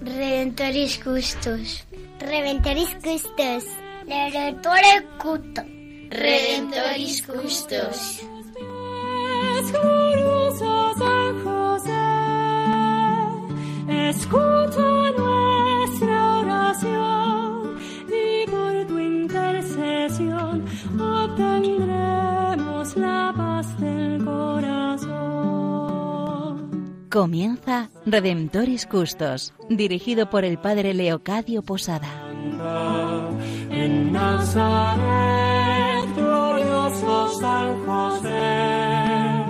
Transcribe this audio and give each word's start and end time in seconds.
Redentoris 0.00 0.96
Custos. 1.04 1.84
Redentoris 2.18 2.94
Custos. 2.94 3.64
Redentore 4.06 5.06
Cuto. 5.18 5.62
Redentoris 6.08 7.20
Custos. 7.26 8.22
Escucha 14.08 15.25
obtendremos 21.36 22.96
la 22.96 23.32
paz 23.36 23.78
del 23.80 24.24
corazón. 24.24 25.16
Comienza 27.10 27.90
Redemptoris 28.04 28.86
Custos, 28.86 29.52
dirigido 29.68 30.30
por 30.30 30.44
el 30.44 30.58
Padre 30.58 30.94
Leocadio 30.94 31.62
Posada. 31.62 32.08
En 33.70 34.12
Nazaret, 34.12 36.04
glorioso 36.16 37.28
San 37.40 37.84
José, 37.86 39.44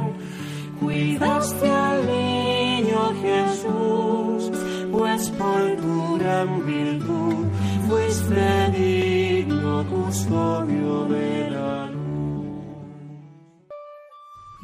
cuidaste 0.81 1.71
al 1.71 2.07
niño 2.07 3.13
Jesús, 3.23 4.51
pues 4.93 5.31
por 5.31 5.77
tu 5.77 6.19
gran 6.19 6.67
virtud 6.67 7.47
fuiste 7.89 8.71
digno 8.77 9.87
custodio 9.89 10.66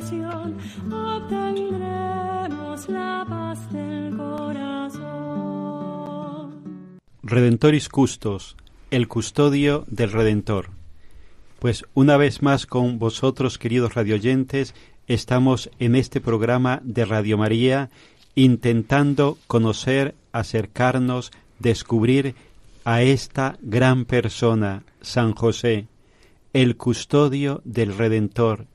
Intercesión 0.00 0.56
obtendremos 0.90 2.88
la 2.88 3.26
paz 3.28 3.70
del 3.72 4.16
corazón. 4.16 5.10
Redentoris 7.22 7.88
Custos, 7.88 8.56
el 8.90 9.06
custodio 9.08 9.84
del 9.88 10.10
Redentor. 10.12 10.70
Pues 11.58 11.84
una 11.94 12.16
vez 12.16 12.40
más 12.42 12.64
con 12.66 12.98
vosotros, 12.98 13.58
queridos 13.58 13.94
radioyentes, 13.94 14.74
estamos 15.06 15.70
en 15.78 15.94
este 15.94 16.20
programa 16.22 16.80
de 16.82 17.04
Radio 17.04 17.36
María 17.36 17.90
intentando 18.34 19.36
conocer, 19.46 20.14
acercarnos, 20.32 21.30
descubrir 21.58 22.34
a 22.84 23.02
esta 23.02 23.58
gran 23.60 24.06
persona, 24.06 24.84
San 25.02 25.34
José, 25.34 25.88
el 26.54 26.78
custodio 26.78 27.60
del 27.64 27.96
Redentor, 27.96 28.66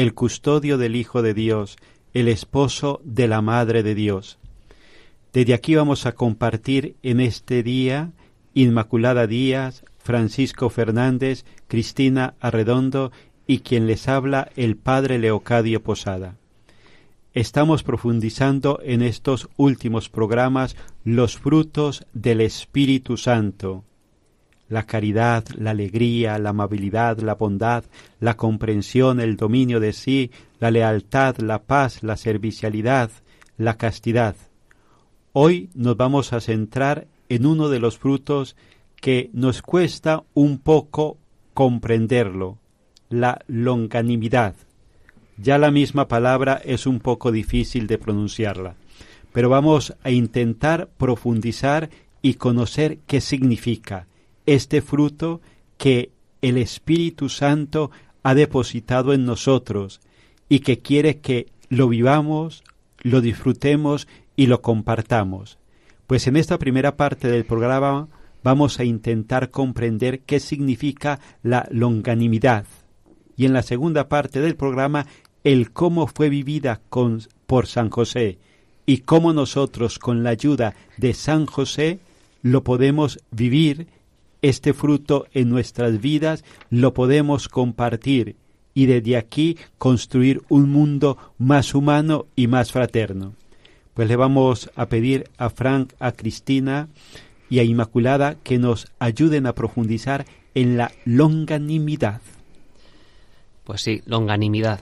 el 0.00 0.14
custodio 0.14 0.78
del 0.78 0.96
Hijo 0.96 1.20
de 1.20 1.34
Dios, 1.34 1.76
el 2.14 2.28
esposo 2.28 3.02
de 3.04 3.28
la 3.28 3.42
Madre 3.42 3.82
de 3.82 3.94
Dios. 3.94 4.38
Desde 5.34 5.52
aquí 5.52 5.74
vamos 5.74 6.06
a 6.06 6.12
compartir 6.12 6.96
en 7.02 7.20
este 7.20 7.62
día 7.62 8.10
Inmaculada 8.54 9.26
Díaz, 9.26 9.84
Francisco 9.98 10.70
Fernández, 10.70 11.44
Cristina 11.68 12.32
Arredondo 12.40 13.12
y 13.46 13.58
quien 13.58 13.86
les 13.86 14.08
habla 14.08 14.50
el 14.56 14.76
Padre 14.76 15.18
Leocadio 15.18 15.82
Posada. 15.82 16.36
Estamos 17.34 17.82
profundizando 17.82 18.80
en 18.82 19.02
estos 19.02 19.50
últimos 19.58 20.08
programas 20.08 20.76
los 21.04 21.36
frutos 21.36 22.06
del 22.14 22.40
Espíritu 22.40 23.18
Santo, 23.18 23.84
la 24.70 24.84
caridad, 24.86 25.44
la 25.58 25.72
alegría, 25.72 26.38
la 26.38 26.50
amabilidad, 26.50 27.18
la 27.18 27.34
bondad, 27.34 27.84
la 28.20 28.36
comprensión, 28.36 29.20
el 29.20 29.36
dominio 29.36 29.80
de 29.80 29.92
sí, 29.92 30.30
la 30.60 30.70
lealtad, 30.70 31.36
la 31.38 31.64
paz, 31.64 32.04
la 32.04 32.16
servicialidad, 32.16 33.10
la 33.58 33.76
castidad. 33.76 34.36
Hoy 35.32 35.70
nos 35.74 35.96
vamos 35.96 36.32
a 36.32 36.40
centrar 36.40 37.08
en 37.28 37.46
uno 37.46 37.68
de 37.68 37.80
los 37.80 37.98
frutos 37.98 38.56
que 39.00 39.28
nos 39.32 39.60
cuesta 39.60 40.22
un 40.34 40.58
poco 40.58 41.18
comprenderlo, 41.52 42.58
la 43.08 43.40
longanimidad. 43.48 44.54
Ya 45.36 45.58
la 45.58 45.72
misma 45.72 46.06
palabra 46.06 46.60
es 46.64 46.86
un 46.86 47.00
poco 47.00 47.32
difícil 47.32 47.88
de 47.88 47.98
pronunciarla, 47.98 48.76
pero 49.32 49.48
vamos 49.48 49.96
a 50.04 50.10
intentar 50.10 50.90
profundizar 50.96 51.90
y 52.22 52.34
conocer 52.34 52.98
qué 53.08 53.20
significa 53.20 54.06
este 54.54 54.82
fruto 54.82 55.40
que 55.78 56.10
el 56.42 56.58
Espíritu 56.58 57.28
Santo 57.28 57.90
ha 58.22 58.34
depositado 58.34 59.12
en 59.12 59.24
nosotros 59.24 60.00
y 60.48 60.60
que 60.60 60.80
quiere 60.80 61.20
que 61.20 61.46
lo 61.68 61.88
vivamos, 61.88 62.64
lo 62.98 63.20
disfrutemos 63.20 64.08
y 64.34 64.46
lo 64.46 64.60
compartamos. 64.60 65.58
Pues 66.06 66.26
en 66.26 66.36
esta 66.36 66.58
primera 66.58 66.96
parte 66.96 67.28
del 67.28 67.44
programa 67.44 68.08
vamos 68.42 68.80
a 68.80 68.84
intentar 68.84 69.50
comprender 69.50 70.20
qué 70.20 70.40
significa 70.40 71.20
la 71.42 71.68
longanimidad 71.70 72.66
y 73.36 73.46
en 73.46 73.52
la 73.52 73.62
segunda 73.62 74.08
parte 74.08 74.40
del 74.40 74.56
programa 74.56 75.06
el 75.44 75.70
cómo 75.70 76.08
fue 76.08 76.28
vivida 76.28 76.80
con, 76.88 77.22
por 77.46 77.68
San 77.68 77.88
José 77.88 78.38
y 78.84 78.98
cómo 78.98 79.32
nosotros 79.32 80.00
con 80.00 80.24
la 80.24 80.30
ayuda 80.30 80.74
de 80.96 81.14
San 81.14 81.46
José 81.46 82.00
lo 82.42 82.64
podemos 82.64 83.20
vivir, 83.30 83.86
este 84.42 84.72
fruto 84.72 85.26
en 85.32 85.48
nuestras 85.48 86.00
vidas 86.00 86.44
lo 86.70 86.94
podemos 86.94 87.48
compartir 87.48 88.36
y 88.74 88.86
desde 88.86 89.16
aquí 89.16 89.58
construir 89.78 90.42
un 90.48 90.70
mundo 90.70 91.18
más 91.38 91.74
humano 91.74 92.26
y 92.36 92.46
más 92.46 92.72
fraterno. 92.72 93.34
Pues 93.94 94.08
le 94.08 94.16
vamos 94.16 94.70
a 94.76 94.86
pedir 94.86 95.28
a 95.36 95.50
Frank, 95.50 95.92
a 95.98 96.12
Cristina 96.12 96.88
y 97.48 97.58
a 97.58 97.64
Inmaculada 97.64 98.36
que 98.36 98.58
nos 98.58 98.90
ayuden 98.98 99.46
a 99.46 99.54
profundizar 99.54 100.24
en 100.54 100.76
la 100.76 100.92
longanimidad. 101.04 102.20
Pues 103.64 103.82
sí, 103.82 104.02
longanimidad. 104.06 104.80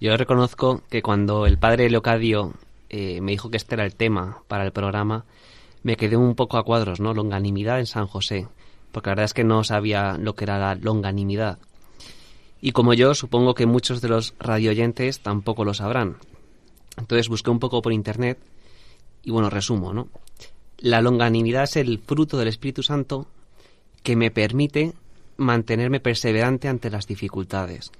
Yo 0.00 0.16
reconozco 0.16 0.82
que 0.88 1.02
cuando 1.02 1.46
el 1.46 1.58
padre 1.58 1.90
Leocadio 1.90 2.54
eh, 2.88 3.20
me 3.20 3.32
dijo 3.32 3.50
que 3.50 3.56
este 3.56 3.74
era 3.74 3.84
el 3.84 3.94
tema 3.94 4.42
para 4.48 4.64
el 4.64 4.72
programa, 4.72 5.24
me 5.82 5.96
quedé 5.96 6.16
un 6.16 6.34
poco 6.34 6.58
a 6.58 6.64
cuadros, 6.64 7.00
¿no? 7.00 7.14
Longanimidad 7.14 7.78
en 7.78 7.86
San 7.86 8.06
José, 8.06 8.48
porque 8.92 9.08
la 9.08 9.12
verdad 9.12 9.24
es 9.26 9.34
que 9.34 9.44
no 9.44 9.64
sabía 9.64 10.16
lo 10.18 10.34
que 10.34 10.44
era 10.44 10.58
la 10.58 10.74
longanimidad. 10.74 11.58
Y 12.60 12.72
como 12.72 12.94
yo, 12.94 13.14
supongo 13.14 13.54
que 13.54 13.66
muchos 13.66 14.00
de 14.00 14.08
los 14.08 14.34
radioyentes 14.38 15.20
tampoco 15.20 15.64
lo 15.64 15.74
sabrán. 15.74 16.16
Entonces 16.96 17.28
busqué 17.28 17.50
un 17.50 17.58
poco 17.58 17.80
por 17.80 17.92
internet 17.92 18.38
y 19.22 19.30
bueno, 19.30 19.50
resumo, 19.50 19.92
¿no? 19.92 20.08
La 20.78 21.00
longanimidad 21.00 21.64
es 21.64 21.76
el 21.76 21.98
fruto 21.98 22.38
del 22.38 22.48
Espíritu 22.48 22.82
Santo 22.82 23.26
que 24.02 24.16
me 24.16 24.30
permite 24.30 24.94
mantenerme 25.36 26.00
perseverante 26.00 26.68
ante 26.68 26.90
las 26.90 27.06
dificultades. 27.06 27.92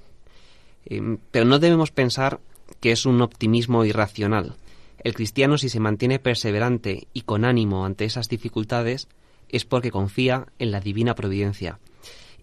Eh, 0.86 1.18
pero 1.30 1.44
no 1.44 1.58
debemos 1.58 1.90
pensar 1.90 2.40
que 2.80 2.92
es 2.92 3.06
un 3.06 3.20
optimismo 3.22 3.84
irracional. 3.84 4.56
El 5.02 5.14
cristiano 5.14 5.58
si 5.58 5.68
se 5.68 5.80
mantiene 5.80 6.18
perseverante 6.18 7.06
y 7.12 7.22
con 7.22 7.44
ánimo 7.44 7.84
ante 7.84 8.04
esas 8.04 8.28
dificultades 8.28 9.08
es 9.50 9.64
porque 9.64 9.90
confía 9.90 10.46
en 10.58 10.70
la 10.70 10.80
divina 10.80 11.14
providencia 11.14 11.78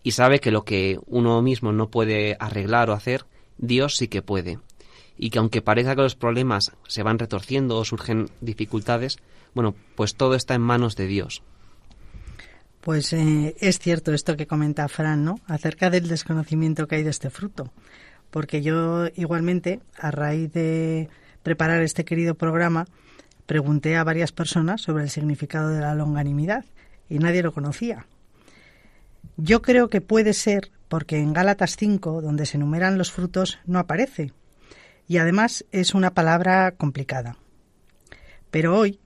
y 0.08 0.12
sabe 0.12 0.40
que 0.40 0.52
lo 0.52 0.64
que 0.64 1.00
uno 1.06 1.42
mismo 1.42 1.74
no 1.74 1.90
puede 1.90 2.38
arreglar 2.40 2.90
o 2.90 2.94
hacer, 2.94 3.26
Dios 3.58 3.98
sí 3.98 4.08
que 4.08 4.22
puede. 4.22 4.58
Y 5.18 5.32
que 5.32 5.40
aunque 5.40 5.62
parezca 5.62 5.98
que 5.98 6.02
los 6.02 6.16
problemas 6.16 6.72
se 6.88 7.04
van 7.04 7.20
retorciendo 7.20 7.78
o 7.78 7.84
surgen 7.84 8.30
dificultades, 8.40 9.18
bueno, 9.54 9.76
pues 9.96 10.16
todo 10.16 10.36
está 10.36 10.56
en 10.56 10.62
manos 10.62 10.96
de 10.96 11.08
Dios. 11.08 11.44
Pues 12.80 13.12
eh, 13.12 13.58
es 13.60 13.80
cierto 13.80 14.14
esto 14.14 14.38
que 14.38 14.48
comenta 14.48 14.88
Fran, 14.88 15.26
¿no? 15.26 15.42
Acerca 15.46 15.90
del 15.90 16.08
desconocimiento 16.08 16.88
que 16.88 16.96
hay 16.96 17.04
de 17.04 17.10
este 17.10 17.30
fruto. 17.30 17.74
Porque 18.32 18.62
yo 18.62 19.08
igualmente, 19.16 19.82
a 20.00 20.12
raíz 20.12 20.54
de 20.54 21.10
preparar 21.44 21.82
este 21.82 22.06
querido 22.06 22.36
programa, 22.36 22.86
pregunté 23.46 23.98
a 23.98 24.06
varias 24.06 24.32
personas 24.32 24.84
sobre 24.84 25.04
el 25.04 25.10
significado 25.10 25.68
de 25.68 25.82
la 25.82 25.96
longanimidad 25.96 26.64
y 27.10 27.20
nadie 27.20 27.44
lo 27.44 27.54
conocía. 27.54 28.08
Yo 29.38 29.62
creo 29.62 29.90
que 29.90 30.02
puede 30.02 30.34
ser 30.34 30.72
porque 30.88 31.20
en 31.20 31.34
Gálatas 31.34 31.76
5, 31.78 32.22
donde 32.22 32.46
se 32.46 32.58
enumeran 32.58 32.98
los 32.98 33.12
frutos, 33.12 33.60
no 33.66 33.80
aparece. 33.80 34.34
Y 35.08 35.18
además 35.18 35.66
es 35.72 35.94
una 35.94 36.14
palabra 36.14 36.72
complicada. 36.72 37.38
Pero 38.52 38.78
hoy, 38.78 39.00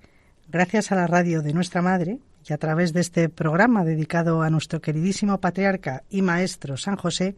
gracias 0.48 0.92
a 0.92 0.95
la 0.95 1.07
radio 1.07 1.42
de 1.42 1.53
nuestra 1.53 1.81
madre 1.81 2.19
y 2.48 2.53
a 2.53 2.57
través 2.57 2.94
de 2.94 3.01
este 3.01 3.30
programa 3.30 3.83
dedicado 3.83 4.42
a 4.42 4.50
nuestro 4.50 4.81
queridísimo 4.81 5.39
patriarca 5.39 6.03
y 6.09 6.21
maestro 6.21 6.77
San 6.77 6.95
José, 6.95 7.36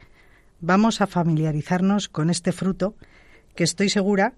vamos 0.60 1.01
a 1.01 1.07
familiarizarnos 1.07 2.10
con 2.10 2.30
este 2.30 2.51
fruto 2.51 2.95
que 3.56 3.63
estoy 3.63 3.89
segura 3.89 4.33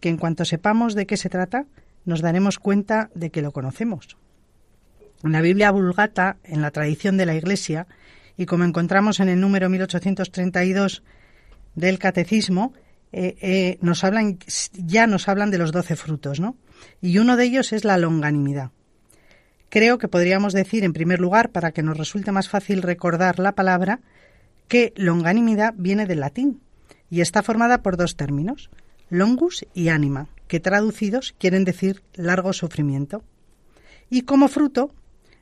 que 0.00 0.08
en 0.08 0.16
cuanto 0.16 0.44
sepamos 0.44 0.94
de 0.94 1.06
qué 1.06 1.16
se 1.16 1.28
trata, 1.28 1.66
nos 2.04 2.20
daremos 2.20 2.58
cuenta 2.58 3.10
de 3.14 3.30
que 3.30 3.42
lo 3.42 3.52
conocemos. 3.52 4.16
En 5.24 5.32
la 5.32 5.40
Biblia 5.40 5.70
Vulgata, 5.70 6.36
en 6.44 6.62
la 6.62 6.70
tradición 6.70 7.16
de 7.16 7.26
la 7.26 7.34
Iglesia, 7.34 7.86
y 8.36 8.46
como 8.46 8.64
encontramos 8.64 9.18
en 9.20 9.28
el 9.28 9.40
número 9.40 9.68
1832 9.68 11.02
del 11.74 11.98
Catecismo, 11.98 12.72
eh, 13.10 13.36
eh, 13.40 13.78
nos 13.80 14.04
hablan, 14.04 14.38
ya 14.74 15.06
nos 15.06 15.28
hablan 15.28 15.50
de 15.50 15.58
los 15.58 15.72
doce 15.72 15.96
frutos, 15.96 16.40
¿no? 16.40 16.56
Y 17.00 17.18
uno 17.18 17.36
de 17.36 17.44
ellos 17.44 17.72
es 17.72 17.84
la 17.84 17.98
longanimidad. 17.98 18.70
Creo 19.70 19.98
que 19.98 20.08
podríamos 20.08 20.52
decir, 20.52 20.84
en 20.84 20.92
primer 20.92 21.20
lugar, 21.20 21.50
para 21.50 21.72
que 21.72 21.82
nos 21.82 21.96
resulte 21.96 22.32
más 22.32 22.48
fácil 22.48 22.82
recordar 22.82 23.38
la 23.38 23.52
palabra, 23.52 24.00
que 24.68 24.92
longanimidad 24.96 25.74
viene 25.76 26.06
del 26.06 26.20
latín 26.20 26.60
y 27.10 27.22
está 27.22 27.42
formada 27.42 27.82
por 27.82 27.96
dos 27.96 28.16
términos, 28.16 28.70
longus 29.08 29.66
y 29.74 29.88
anima, 29.88 30.28
que 30.46 30.60
traducidos 30.60 31.34
quieren 31.38 31.64
decir 31.64 32.02
largo 32.14 32.52
sufrimiento. 32.52 33.24
Y 34.10 34.22
como 34.22 34.48
fruto 34.48 34.94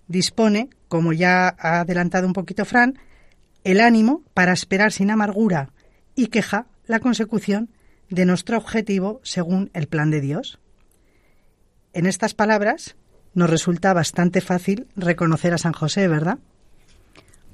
dispone, 0.08 0.70
como 0.88 1.12
ya 1.12 1.48
ha 1.58 1.80
adelantado 1.80 2.26
un 2.26 2.32
poquito 2.32 2.64
Fran, 2.64 2.98
el 3.64 3.80
ánimo 3.80 4.22
para 4.34 4.52
esperar 4.52 4.92
sin 4.92 5.10
amargura 5.10 5.70
y 6.14 6.28
queja 6.28 6.66
la 6.86 7.00
consecución 7.00 7.70
de 8.10 8.24
nuestro 8.24 8.56
objetivo 8.56 9.20
según 9.24 9.70
el 9.74 9.88
plan 9.88 10.10
de 10.10 10.20
Dios. 10.20 10.58
En 11.92 12.06
estas 12.06 12.34
palabras 12.34 12.96
nos 13.34 13.50
resulta 13.50 13.92
bastante 13.92 14.40
fácil 14.40 14.86
reconocer 14.96 15.52
a 15.52 15.58
San 15.58 15.72
José, 15.72 16.08
¿verdad? 16.08 16.38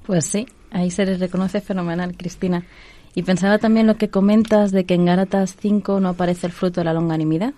Pues 0.07 0.25
sí, 0.25 0.47
ahí 0.71 0.91
se 0.91 1.07
les 1.07 1.21
reconoce 1.21 1.61
fenomenal, 1.61 2.17
Cristina. 2.17 2.65
Y 3.15 3.23
pensaba 3.23 3.59
también 3.59 3.87
lo 3.87 3.97
que 3.97 4.09
comentas 4.09 4.73
de 4.73 4.85
que 4.85 4.95
en 4.95 5.07
Gálatas 5.07 5.57
5 5.61 6.01
no 6.01 6.11
aparece 6.11 6.47
el 6.47 6.53
fruto 6.53 6.81
de 6.81 6.85
la 6.85 6.95
longanimidad. 6.95 7.53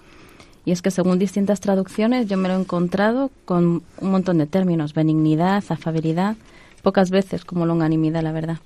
Y 0.65 0.73
es 0.73 0.83
que 0.83 0.91
según 0.91 1.19
distintas 1.19 1.61
traducciones 1.61 2.27
yo 2.27 2.37
me 2.37 2.49
lo 2.49 2.55
he 2.55 2.61
encontrado 2.61 3.31
con 3.45 3.83
un 4.01 4.11
montón 4.11 4.39
de 4.39 4.47
términos, 4.47 4.95
benignidad, 4.95 5.63
afabilidad, 5.69 6.37
pocas 6.83 7.11
veces 7.11 7.45
como 7.45 7.67
longanimidad, 7.67 8.23
la 8.23 8.33
verdad. 8.33 8.59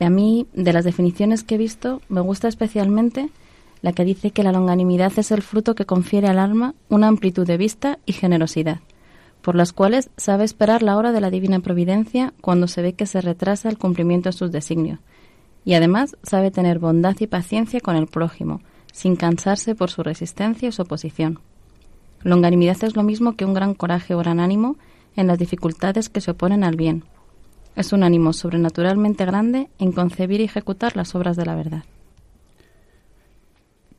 a 0.00 0.10
mí, 0.10 0.46
de 0.52 0.72
las 0.72 0.84
definiciones 0.84 1.44
que 1.44 1.54
he 1.54 1.58
visto, 1.58 2.02
me 2.08 2.20
gusta 2.20 2.48
especialmente 2.48 3.30
la 3.82 3.92
que 3.92 4.04
dice 4.04 4.30
que 4.30 4.42
la 4.42 4.52
longanimidad 4.52 5.12
es 5.16 5.30
el 5.30 5.42
fruto 5.42 5.74
que 5.74 5.86
confiere 5.86 6.28
al 6.28 6.38
alma 6.38 6.74
una 6.88 7.08
amplitud 7.08 7.46
de 7.46 7.56
vista 7.56 7.98
y 8.06 8.12
generosidad, 8.12 8.80
por 9.42 9.56
las 9.56 9.72
cuales 9.72 10.10
sabe 10.16 10.44
esperar 10.44 10.82
la 10.82 10.96
hora 10.96 11.12
de 11.12 11.20
la 11.20 11.30
divina 11.30 11.60
providencia 11.60 12.32
cuando 12.40 12.68
se 12.68 12.82
ve 12.82 12.94
que 12.94 13.06
se 13.06 13.20
retrasa 13.20 13.68
el 13.68 13.78
cumplimiento 13.78 14.28
de 14.28 14.34
sus 14.34 14.52
designios, 14.52 15.00
y 15.64 15.74
además 15.74 16.16
sabe 16.22 16.50
tener 16.50 16.78
bondad 16.78 17.16
y 17.20 17.26
paciencia 17.26 17.80
con 17.80 17.96
el 17.96 18.06
prójimo, 18.06 18.60
sin 18.92 19.16
cansarse 19.16 19.74
por 19.74 19.90
su 19.90 20.02
resistencia 20.02 20.68
o 20.68 20.72
su 20.72 20.82
oposición. 20.82 21.40
Longanimidad 22.22 22.84
es 22.84 22.94
lo 22.94 23.02
mismo 23.02 23.36
que 23.36 23.44
un 23.44 23.54
gran 23.54 23.74
coraje 23.74 24.14
o 24.14 24.18
gran 24.18 24.38
ánimo 24.38 24.76
en 25.16 25.26
las 25.26 25.38
dificultades 25.38 26.08
que 26.08 26.20
se 26.20 26.30
oponen 26.30 26.62
al 26.62 26.76
bien. 26.76 27.04
Es 27.74 27.92
un 27.92 28.02
ánimo 28.02 28.32
sobrenaturalmente 28.32 29.24
grande 29.24 29.68
en 29.78 29.92
concebir 29.92 30.40
y 30.40 30.44
ejecutar 30.44 30.96
las 30.96 31.14
obras 31.14 31.36
de 31.36 31.46
la 31.46 31.54
verdad. 31.54 31.84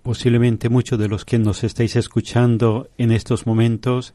Posiblemente 0.04 0.70
muchos 0.70 1.00
de 1.00 1.08
los 1.08 1.26
que 1.26 1.40
nos 1.40 1.64
estáis 1.64 1.96
escuchando 1.96 2.90
en 2.98 3.12
estos 3.12 3.48
momentos 3.48 4.14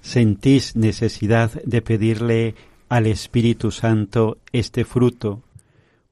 sentís 0.00 0.76
necesidad 0.76 1.62
de 1.62 1.82
pedirle 1.82 2.54
al 2.88 3.06
Espíritu 3.06 3.70
Santo 3.70 4.38
este 4.52 4.84
fruto, 4.84 5.42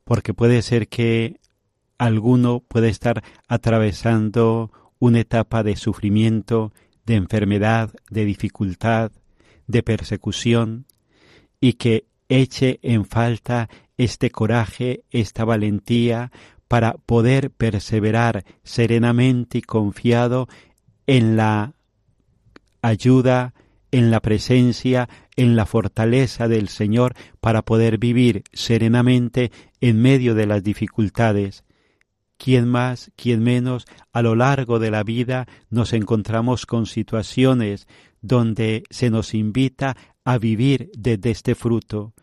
porque 0.04 0.34
puede 0.34 0.62
ser 0.62 0.88
que 0.88 1.40
alguno 1.98 2.60
puede 2.60 2.88
estar 2.88 3.22
atravesando 3.48 4.72
una 4.98 5.20
etapa 5.20 5.62
de 5.62 5.76
sufrimiento, 5.76 6.72
de 7.04 7.16
enfermedad, 7.16 7.92
de 8.10 8.24
dificultad, 8.24 9.12
de 9.66 9.82
persecución, 9.82 10.86
y 11.60 11.74
que 11.74 12.06
eche 12.28 12.78
en 12.82 13.04
falta 13.04 13.68
este 13.96 14.30
coraje, 14.30 15.04
esta 15.10 15.44
valentía 15.44 16.30
para 16.68 16.94
poder 16.94 17.50
perseverar 17.50 18.44
serenamente 18.62 19.58
y 19.58 19.62
confiado 19.62 20.48
en 21.06 21.36
la 21.36 21.72
ayuda, 22.82 23.54
en 23.90 24.10
la 24.10 24.20
presencia, 24.20 25.08
en 25.36 25.56
la 25.56 25.66
fortaleza 25.66 26.46
del 26.46 26.68
Señor 26.68 27.14
para 27.40 27.62
poder 27.62 27.98
vivir 27.98 28.44
serenamente 28.52 29.50
en 29.80 30.00
medio 30.00 30.34
de 30.34 30.46
las 30.46 30.62
dificultades. 30.62 31.64
Quien 32.38 32.68
más, 32.68 33.10
quien 33.16 33.42
menos, 33.42 33.84
a 34.12 34.22
lo 34.22 34.36
largo 34.36 34.78
de 34.78 34.92
la 34.92 35.02
vida 35.02 35.46
nos 35.70 35.92
encontramos 35.92 36.66
con 36.66 36.86
situaciones 36.86 37.88
donde 38.22 38.84
se 38.90 39.10
nos 39.10 39.34
invita 39.34 39.96
a 40.24 40.38
vivir 40.38 40.90
desde 40.96 41.32
este 41.32 41.56
fruto 41.56 42.14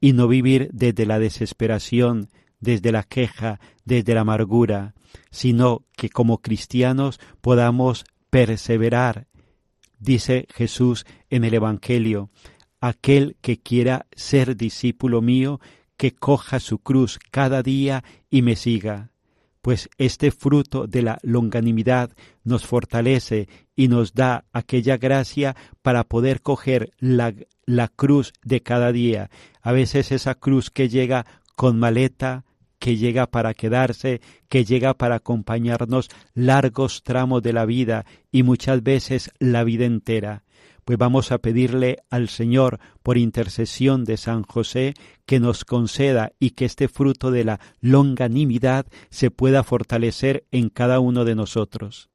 y 0.00 0.14
no 0.14 0.26
vivir 0.26 0.70
desde 0.72 1.04
la 1.04 1.18
desesperación, 1.18 2.30
desde 2.60 2.92
la 2.92 3.02
queja, 3.02 3.60
desde 3.84 4.14
la 4.14 4.22
amargura, 4.22 4.94
sino 5.30 5.84
que 5.96 6.08
como 6.08 6.38
cristianos 6.38 7.20
podamos 7.42 8.04
perseverar. 8.30 9.26
Dice 9.98 10.46
Jesús 10.54 11.04
en 11.28 11.44
el 11.44 11.52
Evangelio, 11.52 12.30
aquel 12.80 13.36
que 13.42 13.58
quiera 13.58 14.06
ser 14.12 14.56
discípulo 14.56 15.20
mío, 15.20 15.60
que 15.98 16.14
coja 16.14 16.58
su 16.58 16.78
cruz 16.78 17.18
cada 17.30 17.62
día 17.62 18.02
y 18.30 18.40
me 18.40 18.56
siga 18.56 19.10
pues 19.60 19.88
este 19.98 20.30
fruto 20.30 20.86
de 20.86 21.02
la 21.02 21.18
longanimidad 21.22 22.10
nos 22.44 22.66
fortalece 22.66 23.48
y 23.76 23.88
nos 23.88 24.14
da 24.14 24.44
aquella 24.52 24.96
gracia 24.96 25.56
para 25.82 26.04
poder 26.04 26.40
coger 26.42 26.92
la, 26.98 27.34
la, 27.66 27.88
cruz 27.88 28.32
de 28.42 28.62
cada 28.62 28.92
día. 28.92 29.30
A 29.60 29.72
veces 29.72 30.12
esa 30.12 30.34
cruz 30.34 30.70
que 30.70 30.88
llega 30.88 31.26
con 31.56 31.78
maleta, 31.78 32.44
que 32.78 32.96
llega 32.96 33.26
para 33.26 33.54
quedarse, 33.54 34.20
que 34.48 34.64
llega 34.64 34.94
para 34.94 35.16
acompañarnos 35.16 36.08
largos 36.34 37.02
tramos 37.02 37.42
de 37.42 37.52
la 37.52 37.66
vida 37.66 38.06
y 38.30 38.42
muchas 38.42 38.82
veces 38.82 39.30
la 39.38 39.64
vida 39.64 39.84
entera 39.84 40.44
pues 40.88 40.96
vamos 40.96 41.32
a 41.32 41.36
pedirle 41.36 41.98
al 42.08 42.30
Señor, 42.30 42.80
por 43.02 43.18
intercesión 43.18 44.06
de 44.06 44.16
San 44.16 44.42
José, 44.42 44.94
que 45.26 45.38
nos 45.38 45.66
conceda 45.66 46.32
y 46.40 46.52
que 46.52 46.64
este 46.64 46.88
fruto 46.88 47.30
de 47.30 47.44
la 47.44 47.60
longanimidad 47.82 48.86
se 49.10 49.30
pueda 49.30 49.62
fortalecer 49.64 50.46
en 50.50 50.70
cada 50.70 50.98
uno 50.98 51.26
de 51.26 51.34
nosotros. 51.34 52.08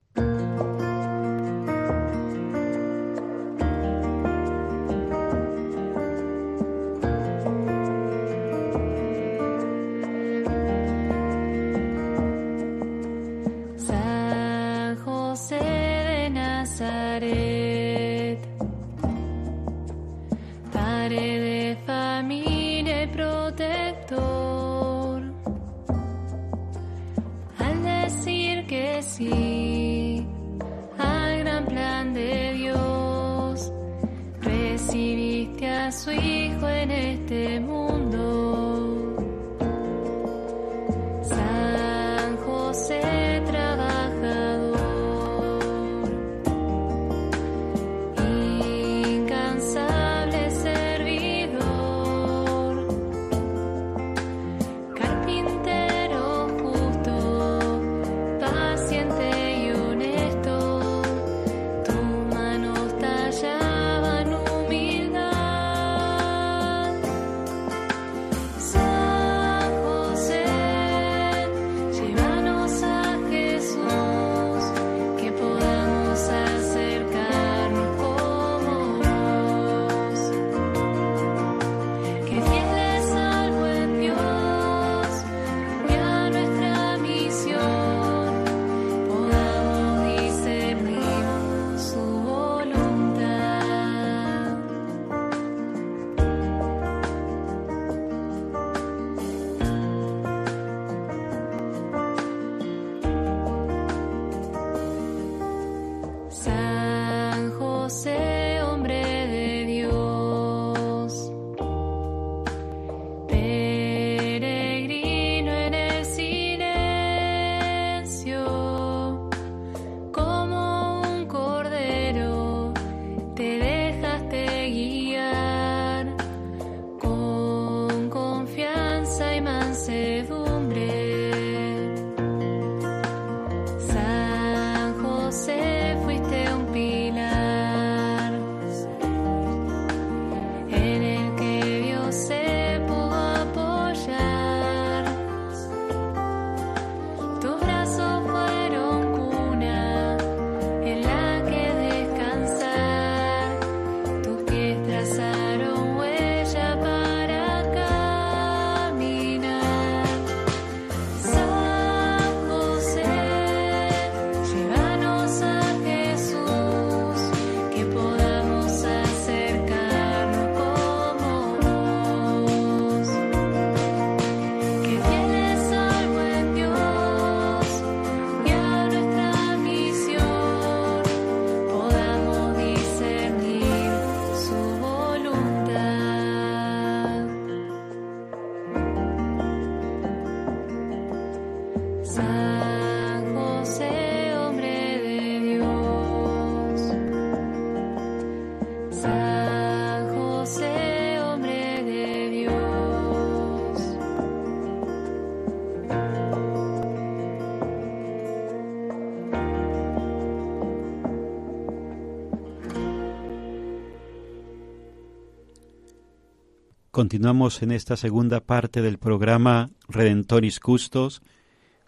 Continuamos 216.94 217.64
en 217.64 217.72
esta 217.72 217.98
segunda 217.98 218.40
parte 218.40 218.84
del 218.84 219.00
programa 219.00 219.72
Redentoris 219.88 220.60
Custos 220.60 221.24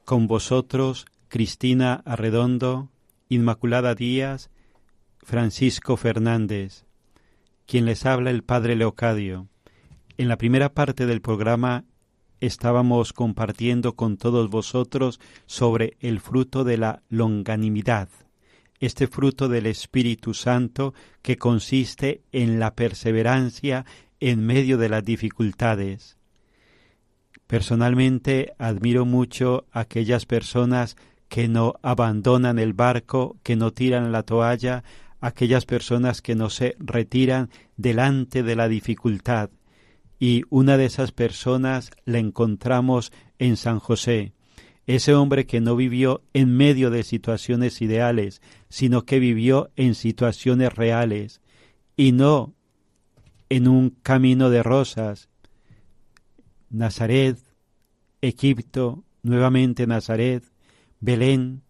con 0.03 0.25
vosotros 0.25 1.05
Cristina 1.27 2.01
Arredondo, 2.05 2.89
Inmaculada 3.29 3.93
Díaz, 3.93 4.49
Francisco 5.19 5.95
Fernández, 5.95 6.85
quien 7.67 7.85
les 7.85 8.03
habla 8.07 8.31
el 8.31 8.41
Padre 8.41 8.75
Leocadio. 8.75 9.47
En 10.17 10.27
la 10.27 10.39
primera 10.39 10.73
parte 10.73 11.05
del 11.05 11.21
programa 11.21 11.85
estábamos 12.39 13.13
compartiendo 13.13 13.93
con 13.93 14.17
todos 14.17 14.49
vosotros 14.49 15.19
sobre 15.45 15.97
el 15.99 16.19
fruto 16.19 16.63
de 16.63 16.79
la 16.79 17.03
longanimidad, 17.09 18.09
este 18.79 19.05
fruto 19.05 19.49
del 19.49 19.67
Espíritu 19.67 20.33
Santo 20.33 20.95
que 21.21 21.37
consiste 21.37 22.23
en 22.31 22.59
la 22.59 22.73
perseverancia 22.73 23.85
en 24.31 24.43
medio 24.43 24.79
de 24.79 24.89
las 24.89 25.05
dificultades. 25.05 26.17
Personalmente 27.45 28.53
admiro 28.57 29.05
mucho 29.05 29.67
a 29.71 29.81
aquellas 29.81 30.25
personas 30.25 30.97
que 31.29 31.47
no 31.47 31.75
abandonan 31.83 32.57
el 32.57 32.73
barco, 32.73 33.37
que 33.43 33.55
no 33.55 33.71
tiran 33.71 34.11
la 34.11 34.23
toalla, 34.23 34.83
aquellas 35.21 35.67
personas 35.67 36.23
que 36.23 36.33
no 36.33 36.49
se 36.49 36.75
retiran 36.79 37.51
delante 37.77 38.41
de 38.41 38.55
la 38.55 38.67
dificultad. 38.67 39.51
Y 40.17 40.41
una 40.49 40.77
de 40.77 40.85
esas 40.85 41.11
personas 41.11 41.91
la 42.05 42.17
encontramos 42.17 43.11
en 43.37 43.57
San 43.57 43.77
José, 43.77 44.33
ese 44.87 45.13
hombre 45.13 45.45
que 45.45 45.61
no 45.61 45.75
vivió 45.75 46.23
en 46.33 46.57
medio 46.57 46.89
de 46.89 47.03
situaciones 47.03 47.79
ideales, 47.79 48.41
sino 48.69 49.03
que 49.03 49.19
vivió 49.19 49.69
en 49.75 49.93
situaciones 49.93 50.73
reales, 50.73 51.41
y 51.95 52.11
no 52.11 52.54
en 53.49 53.67
un 53.67 53.89
camino 53.89 54.49
de 54.49 54.63
rosas. 54.63 55.29
Nazaret, 56.69 57.37
Egipto, 58.21 59.03
nuevamente 59.23 59.87
Nazaret, 59.87 60.43
Belén, 60.99 61.61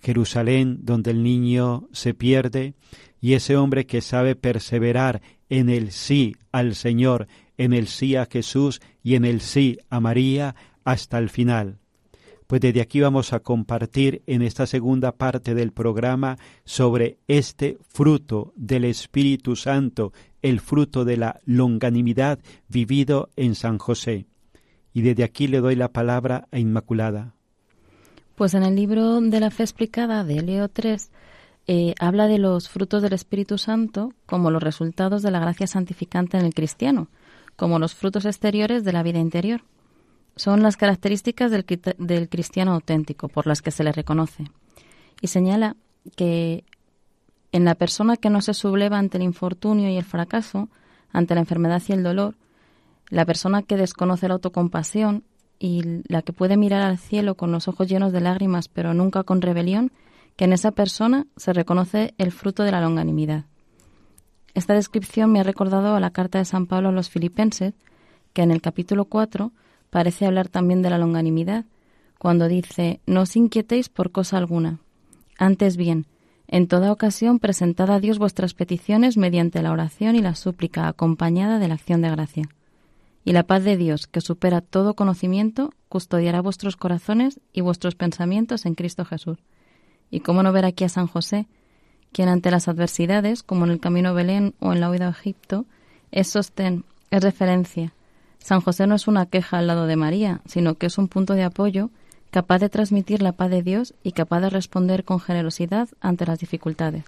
Jerusalén, 0.00 0.80
donde 0.82 1.12
el 1.12 1.22
niño 1.22 1.88
se 1.92 2.14
pierde, 2.14 2.74
y 3.20 3.32
ese 3.32 3.56
hombre 3.56 3.86
que 3.86 4.02
sabe 4.02 4.36
perseverar 4.36 5.22
en 5.48 5.70
el 5.70 5.92
sí 5.92 6.36
al 6.52 6.74
Señor, 6.74 7.26
en 7.56 7.72
el 7.72 7.88
sí 7.88 8.16
a 8.16 8.26
Jesús 8.26 8.80
y 9.02 9.14
en 9.14 9.24
el 9.24 9.40
sí 9.40 9.78
a 9.88 10.00
María 10.00 10.54
hasta 10.84 11.18
el 11.18 11.30
final. 11.30 11.78
Pues 12.54 12.60
desde 12.60 12.82
aquí 12.82 13.00
vamos 13.00 13.32
a 13.32 13.40
compartir 13.40 14.22
en 14.28 14.40
esta 14.40 14.68
segunda 14.68 15.10
parte 15.10 15.56
del 15.56 15.72
programa 15.72 16.38
sobre 16.64 17.18
este 17.26 17.78
fruto 17.88 18.52
del 18.54 18.84
Espíritu 18.84 19.56
Santo, 19.56 20.12
el 20.40 20.60
fruto 20.60 21.04
de 21.04 21.16
la 21.16 21.40
longanimidad 21.46 22.38
vivido 22.68 23.28
en 23.34 23.56
San 23.56 23.78
José. 23.78 24.26
Y 24.92 25.02
desde 25.02 25.24
aquí 25.24 25.48
le 25.48 25.58
doy 25.58 25.74
la 25.74 25.88
palabra 25.88 26.46
a 26.52 26.60
Inmaculada. 26.60 27.34
Pues 28.36 28.54
en 28.54 28.62
el 28.62 28.76
libro 28.76 29.20
de 29.20 29.40
la 29.40 29.50
fe 29.50 29.64
explicada 29.64 30.22
de 30.22 30.40
Leo 30.40 30.70
III 30.80 30.96
eh, 31.66 31.94
habla 31.98 32.28
de 32.28 32.38
los 32.38 32.68
frutos 32.68 33.02
del 33.02 33.14
Espíritu 33.14 33.58
Santo 33.58 34.12
como 34.26 34.52
los 34.52 34.62
resultados 34.62 35.22
de 35.22 35.32
la 35.32 35.40
gracia 35.40 35.66
santificante 35.66 36.38
en 36.38 36.44
el 36.44 36.54
cristiano, 36.54 37.08
como 37.56 37.80
los 37.80 37.96
frutos 37.96 38.24
exteriores 38.26 38.84
de 38.84 38.92
la 38.92 39.02
vida 39.02 39.18
interior 39.18 39.62
son 40.36 40.62
las 40.62 40.76
características 40.76 41.50
del, 41.50 42.28
cristiano 42.28 42.72
auténtico 42.72 43.28
por 43.28 43.46
las 43.46 43.62
que 43.62 43.70
se 43.70 43.84
le 43.84 43.92
reconoce. 43.92 44.44
Y 45.20 45.28
señala 45.28 45.76
que 46.16 46.64
en 47.52 47.64
la 47.64 47.76
persona 47.76 48.16
que 48.16 48.30
no 48.30 48.40
se 48.40 48.54
subleva 48.54 48.98
ante 48.98 49.18
el 49.18 49.22
infortunio 49.22 49.88
y 49.88 49.96
el 49.96 50.04
fracaso, 50.04 50.68
ante 51.12 51.34
la 51.34 51.40
enfermedad 51.40 51.82
y 51.88 51.92
el 51.92 52.02
dolor, 52.02 52.34
la 53.10 53.24
persona 53.24 53.62
que 53.62 53.76
desconoce 53.76 54.26
la 54.26 54.34
autocompasión 54.34 55.22
y 55.60 56.02
la 56.08 56.22
que 56.22 56.32
puede 56.32 56.56
mirar 56.56 56.82
al 56.82 56.98
cielo 56.98 57.36
con 57.36 57.52
los 57.52 57.68
ojos 57.68 57.86
llenos 57.86 58.12
de 58.12 58.20
lágrimas 58.20 58.68
pero 58.68 58.92
nunca 58.92 59.22
con 59.22 59.40
rebelión, 59.40 59.92
que 60.36 60.46
en 60.46 60.52
esa 60.52 60.72
persona 60.72 61.26
se 61.36 61.52
reconoce 61.52 62.14
el 62.18 62.32
fruto 62.32 62.64
de 62.64 62.72
la 62.72 62.80
longanimidad. 62.80 63.44
Esta 64.54 64.74
descripción 64.74 65.30
me 65.30 65.40
ha 65.40 65.44
recordado 65.44 65.94
a 65.94 66.00
la 66.00 66.10
carta 66.10 66.38
de 66.38 66.44
San 66.44 66.66
Pablo 66.66 66.88
a 66.88 66.92
los 66.92 67.08
filipenses, 67.08 67.74
que 68.32 68.42
en 68.42 68.50
el 68.50 68.60
capítulo 68.60 69.04
4 69.04 69.52
parece 69.94 70.26
hablar 70.26 70.48
también 70.48 70.82
de 70.82 70.90
la 70.90 70.98
longanimidad, 70.98 71.66
cuando 72.18 72.48
dice, 72.48 72.98
no 73.06 73.20
os 73.20 73.36
inquietéis 73.36 73.88
por 73.88 74.10
cosa 74.10 74.38
alguna. 74.38 74.80
Antes 75.38 75.76
bien, 75.76 76.06
en 76.48 76.66
toda 76.66 76.90
ocasión 76.90 77.38
presentad 77.38 77.88
a 77.92 78.00
Dios 78.00 78.18
vuestras 78.18 78.54
peticiones 78.54 79.16
mediante 79.16 79.62
la 79.62 79.70
oración 79.70 80.16
y 80.16 80.20
la 80.20 80.34
súplica 80.34 80.88
acompañada 80.88 81.60
de 81.60 81.68
la 81.68 81.74
acción 81.74 82.02
de 82.02 82.10
gracia. 82.10 82.48
Y 83.24 83.34
la 83.34 83.44
paz 83.44 83.62
de 83.62 83.76
Dios, 83.76 84.08
que 84.08 84.20
supera 84.20 84.62
todo 84.62 84.94
conocimiento, 84.94 85.72
custodiará 85.88 86.40
vuestros 86.40 86.76
corazones 86.76 87.38
y 87.52 87.60
vuestros 87.60 87.94
pensamientos 87.94 88.66
en 88.66 88.74
Cristo 88.74 89.04
Jesús. 89.04 89.38
Y 90.10 90.20
cómo 90.20 90.42
no 90.42 90.50
ver 90.50 90.64
aquí 90.64 90.82
a 90.82 90.88
San 90.88 91.06
José, 91.06 91.46
quien 92.10 92.28
ante 92.28 92.50
las 92.50 92.66
adversidades, 92.66 93.44
como 93.44 93.64
en 93.64 93.70
el 93.70 93.78
camino 93.78 94.08
a 94.08 94.12
Belén 94.12 94.56
o 94.58 94.72
en 94.72 94.80
la 94.80 94.90
huida 94.90 95.06
a 95.06 95.12
Egipto, 95.12 95.66
es 96.10 96.26
sostén, 96.26 96.84
es 97.12 97.22
referencia, 97.22 97.94
San 98.44 98.60
José 98.60 98.86
no 98.86 98.94
es 98.94 99.08
una 99.08 99.24
queja 99.24 99.56
al 99.56 99.66
lado 99.66 99.86
de 99.86 99.96
María, 99.96 100.42
sino 100.44 100.74
que 100.74 100.84
es 100.84 100.98
un 100.98 101.08
punto 101.08 101.32
de 101.32 101.44
apoyo 101.44 101.88
capaz 102.30 102.58
de 102.58 102.68
transmitir 102.68 103.22
la 103.22 103.32
paz 103.32 103.48
de 103.48 103.62
Dios 103.62 103.94
y 104.02 104.12
capaz 104.12 104.40
de 104.40 104.50
responder 104.50 105.04
con 105.04 105.18
generosidad 105.18 105.88
ante 106.02 106.26
las 106.26 106.40
dificultades. 106.40 107.04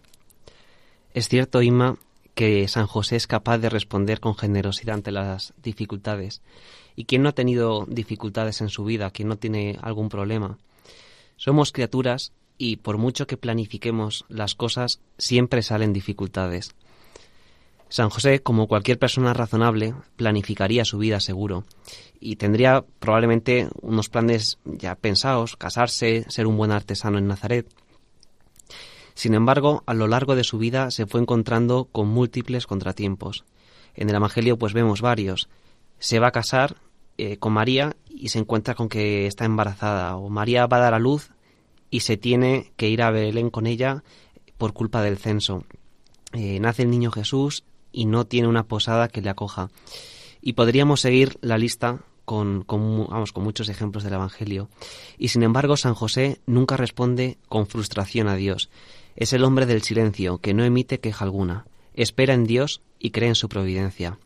Es 1.13 1.29
cierto, 1.29 1.61
Inma, 1.61 1.99
que 2.35 2.67
San 2.69 2.87
José 2.87 3.17
es 3.17 3.27
capaz 3.27 3.59
de 3.59 3.69
responder 3.69 4.19
con 4.19 4.35
generosidad 4.35 4.95
ante 4.95 5.13
las 5.13 5.53
dificultades. 5.63 6.41
¿Y 6.95 7.05
quién 7.05 7.23
no 7.23 7.29
ha 7.29 7.33
tenido 7.33 7.85
dificultades 7.85 8.63
en 8.63 8.71
su 8.71 8.87
vida? 8.87 9.11
¿Quién 9.11 9.29
no 9.29 9.37
tiene 9.37 9.79
algún 9.83 10.09
problema? 10.09 10.57
Somos 11.37 11.71
criaturas 11.71 12.33
y 12.57 12.77
por 12.77 12.97
mucho 12.97 13.27
que 13.27 13.37
planifiquemos 13.37 14.25
las 14.31 14.55
cosas, 14.55 15.01
siempre 15.19 15.61
salen 15.61 15.93
dificultades. 15.93 16.75
San 17.89 18.11
José, 18.11 18.43
como 18.43 18.67
cualquier 18.67 18.99
persona 18.99 19.33
razonable, 19.33 19.95
planificaría 20.17 20.85
su 20.85 20.99
vida 20.99 21.21
seguro 21.21 21.65
y 22.19 22.37
tendría 22.37 22.85
probablemente 22.99 23.69
unos 23.81 24.09
planes 24.09 24.59
ya 24.65 24.97
pensados, 24.97 25.57
casarse, 25.57 26.25
ser 26.29 26.47
un 26.47 26.57
buen 26.57 26.73
artesano 26.73 27.19
en 27.19 27.29
Nazaret. 27.29 27.69
Sin 29.15 29.35
embargo, 29.35 29.83
a 29.87 29.95
lo 29.95 30.09
largo 30.09 30.35
de 30.35 30.45
su 30.45 30.59
vida 30.59 30.91
se 30.91 31.07
fue 31.07 31.21
encontrando 31.21 31.89
con 31.91 32.09
múltiples 32.09 32.67
contratiempos. 32.67 33.45
En 33.95 34.11
el 34.11 34.17
Evangelio 34.17 34.59
pues 34.59 34.73
vemos 34.73 35.01
varios. 35.01 35.49
Se 35.99 36.19
va 36.19 36.29
a 36.29 36.33
casar 36.33 36.77
eh, 37.17 37.39
con 37.39 37.53
María 37.53 37.97
y 38.11 38.29
se 38.29 38.41
encuentra 38.41 38.75
con 38.75 38.89
que 38.89 39.27
está 39.27 39.45
embarazada 39.45 40.17
o 40.17 40.29
María 40.29 40.67
va 40.67 40.79
a 40.79 40.81
dar 40.81 40.95
a 40.95 40.99
luz 40.99 41.31
y 41.89 42.01
se 42.01 42.17
tiene 42.17 42.73
que 42.77 42.89
ir 42.89 43.01
a 43.01 43.11
Belén 43.11 43.49
con 43.49 43.67
ella 43.67 44.03
por 44.59 44.73
culpa 44.73 45.03
del 45.03 45.19
censo. 45.19 45.65
Eh, 46.33 46.59
nace 46.61 46.83
el 46.83 46.91
niño 46.91 47.11
Jesús 47.11 47.65
y 47.97 48.05
no 48.05 48.27
tiene 48.27 48.47
una 48.47 48.65
posada 48.65 49.09
que 49.09 49.23
le 49.23 49.31
acoja. 49.31 49.71
Y 50.43 50.53
podríamos 50.53 51.01
seguir 51.01 51.39
la 51.41 51.57
lista 51.57 52.01
con, 52.27 52.67
vamos, 52.69 53.33
con 53.33 53.43
muchos 53.43 53.71
ejemplos 53.71 54.05
del 54.05 54.13
Evangelio. 54.13 54.69
Y 55.17 55.29
sin 55.29 55.43
embargo, 55.43 55.79
San 55.79 55.95
José 55.95 56.39
nunca 56.45 56.77
responde 56.77 57.39
con 57.49 57.67
frustración 57.67 58.29
a 58.29 58.37
Dios. 58.37 58.69
Es 59.17 59.33
el 59.33 59.45
hombre 59.45 59.65
del 59.65 59.83
silencio, 59.83 60.37
que 60.39 60.53
no 60.53 60.63
emite 60.63 61.01
queja 61.01 61.25
alguna. 61.25 61.65
Espera 61.95 62.35
en 62.35 62.45
Dios 62.45 62.83
y 62.99 63.13
cree 63.13 63.31
en 63.31 63.35
su 63.35 63.49
providencia. 63.49 64.19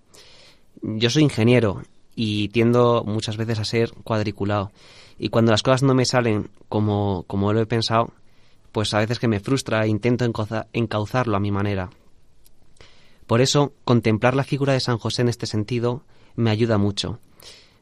Yo 0.82 1.08
soy 1.08 1.22
ingeniero 1.22 1.82
y 2.16 2.48
tiendo 2.48 3.04
muchas 3.06 3.36
veces 3.36 3.60
a 3.60 3.64
ser 3.64 3.92
cuadriculado. 4.02 4.72
Y 5.16 5.28
cuando 5.28 5.52
las 5.52 5.62
cosas 5.62 5.84
no 5.84 5.94
me 5.94 6.06
salen 6.06 6.50
como, 6.68 7.22
como 7.28 7.52
lo 7.52 7.60
he 7.60 7.66
pensado, 7.66 8.12
pues 8.72 8.92
a 8.94 8.98
veces 8.98 9.20
que 9.20 9.28
me 9.28 9.38
frustra 9.38 9.84
e 9.84 9.88
intento 9.88 10.24
encauzarlo 10.72 11.36
a 11.36 11.40
mi 11.40 11.52
manera. 11.52 11.90
Por 13.30 13.40
eso, 13.40 13.72
contemplar 13.84 14.34
la 14.34 14.42
figura 14.42 14.72
de 14.72 14.80
San 14.80 14.98
José 14.98 15.22
en 15.22 15.28
este 15.28 15.46
sentido 15.46 16.02
me 16.34 16.50
ayuda 16.50 16.78
mucho. 16.78 17.20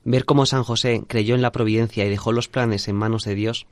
Ver 0.04 0.26
cómo 0.26 0.44
San 0.44 0.62
José 0.62 1.04
creyó 1.06 1.34
en 1.34 1.40
la 1.40 1.52
providencia 1.52 2.04
y 2.04 2.10
dejó 2.10 2.32
los 2.32 2.48
planes 2.48 2.86
en 2.86 2.96
manos 2.96 3.24
de 3.24 3.34
Dios, 3.34 3.66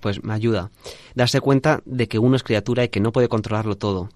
pues 0.00 0.24
me 0.24 0.34
ayuda. 0.34 0.72
Darse 1.14 1.40
cuenta 1.40 1.82
de 1.84 2.08
que 2.08 2.18
uno 2.18 2.34
es 2.34 2.42
criatura 2.42 2.82
y 2.82 2.88
que 2.88 2.98
no 2.98 3.12
puede 3.12 3.28
controlarlo 3.28 3.76
todo. 3.76 4.08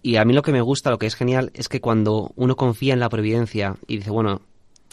Y 0.00 0.14
a 0.14 0.24
mí 0.24 0.32
lo 0.32 0.42
que 0.42 0.52
me 0.52 0.60
gusta, 0.60 0.90
lo 0.90 0.98
que 1.00 1.06
es 1.06 1.16
genial, 1.16 1.50
es 1.54 1.68
que 1.68 1.80
cuando 1.80 2.30
uno 2.36 2.54
confía 2.54 2.94
en 2.94 3.00
la 3.00 3.08
providencia 3.08 3.74
y 3.88 3.96
dice, 3.96 4.12
bueno, 4.12 4.42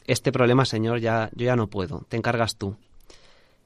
este 0.08 0.32
problema, 0.32 0.65
Señor, 0.65 0.99
ya, 0.99 1.30
yo 1.36 1.45
ya 1.45 1.56
no 1.56 1.67
puedo, 1.67 2.08
te 2.10 2.17
encargas 2.17 2.56
tú. 2.56 2.75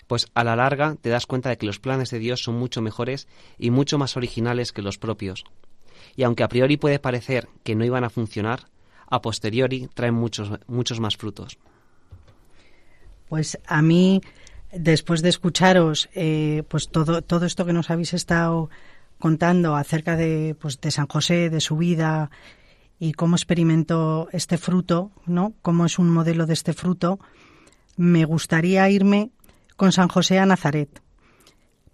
Pues 0.08 0.28
a 0.34 0.44
la 0.44 0.58
larga 0.58 0.98
te 1.00 1.08
das 1.08 1.28
cuenta 1.28 1.48
de 1.48 1.58
que 1.58 1.66
los 1.66 1.80
planes 1.80 2.10
de 2.10 2.20
Dios 2.20 2.44
son 2.44 2.56
mucho 2.56 2.82
mejores 2.82 3.30
y 3.58 3.70
mucho 3.70 3.98
más 3.98 4.18
originales 4.18 4.74
que 4.74 4.82
los 4.82 4.98
propios 4.98 5.46
y 6.16 6.24
aunque 6.24 6.44
a 6.44 6.48
priori 6.48 6.78
puede 6.78 7.00
parecer 7.00 7.48
que 7.64 7.76
no 7.76 7.86
iban 7.86 8.04
a 8.04 8.10
funcionar, 8.10 8.68
a 9.08 9.22
posteriori 9.22 9.90
traen 9.94 10.14
muchos, 10.14 10.52
muchos 10.68 11.00
más 11.00 11.18
frutos. 11.18 11.58
Pues 13.30 13.60
a 13.66 13.82
mí, 13.82 14.22
después 14.72 15.22
de 15.22 15.30
escucharos, 15.30 16.10
eh, 16.14 16.64
pues 16.68 16.90
todo, 16.90 17.22
todo 17.22 17.46
esto 17.46 17.66
que 17.66 17.74
nos 17.74 17.90
habéis 17.90 18.14
estado 18.14 18.70
contando 19.20 19.76
acerca 19.76 20.16
de, 20.16 20.56
pues, 20.60 20.82
de 20.82 20.92
San 20.92 21.08
José, 21.08 21.50
de 21.50 21.62
su 21.62 21.78
vida 21.78 22.30
y 23.00 23.14
cómo 23.14 23.36
experimento 23.36 24.28
este 24.32 24.58
fruto, 24.58 25.12
¿no? 25.26 25.54
Cómo 25.62 25.86
es 25.86 26.00
un 26.00 26.10
modelo 26.10 26.46
de 26.46 26.54
este 26.54 26.74
fruto, 26.74 27.20
me 27.96 28.26
gustaría 28.26 28.90
irme 28.90 29.32
con 29.76 29.92
San 29.92 30.08
José 30.08 30.40
a 30.40 30.46
Nazaret, 30.46 31.02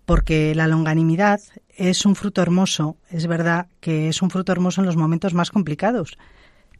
porque 0.06 0.56
la 0.56 0.68
longanimidad 0.68 1.40
es 1.80 2.06
un 2.06 2.16
fruto 2.16 2.42
hermoso, 2.42 2.98
es 3.10 3.26
verdad 3.26 3.68
que 3.80 4.10
es 4.10 4.22
un 4.22 4.30
fruto 4.30 4.52
hermoso 4.52 4.82
en 4.82 4.86
los 4.86 4.98
momentos 4.98 5.34
más 5.34 5.50
complicados, 5.50 6.18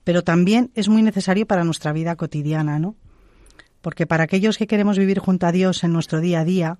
pero 0.04 0.26
también 0.26 0.72
es 0.76 0.90
muy 0.90 1.02
necesario 1.02 1.48
para 1.48 1.64
nuestra 1.64 1.94
vida 1.94 2.18
cotidiana, 2.18 2.80
¿no? 2.80 2.96
Porque 3.82 4.06
para 4.06 4.26
aquellos 4.26 4.58
que 4.58 4.68
queremos 4.68 4.98
vivir 4.98 5.20
junto 5.20 5.48
a 5.48 5.54
Dios 5.54 5.86
en 5.86 5.94
nuestro 5.94 6.20
día 6.20 6.42
a 6.42 6.44
día, 6.44 6.80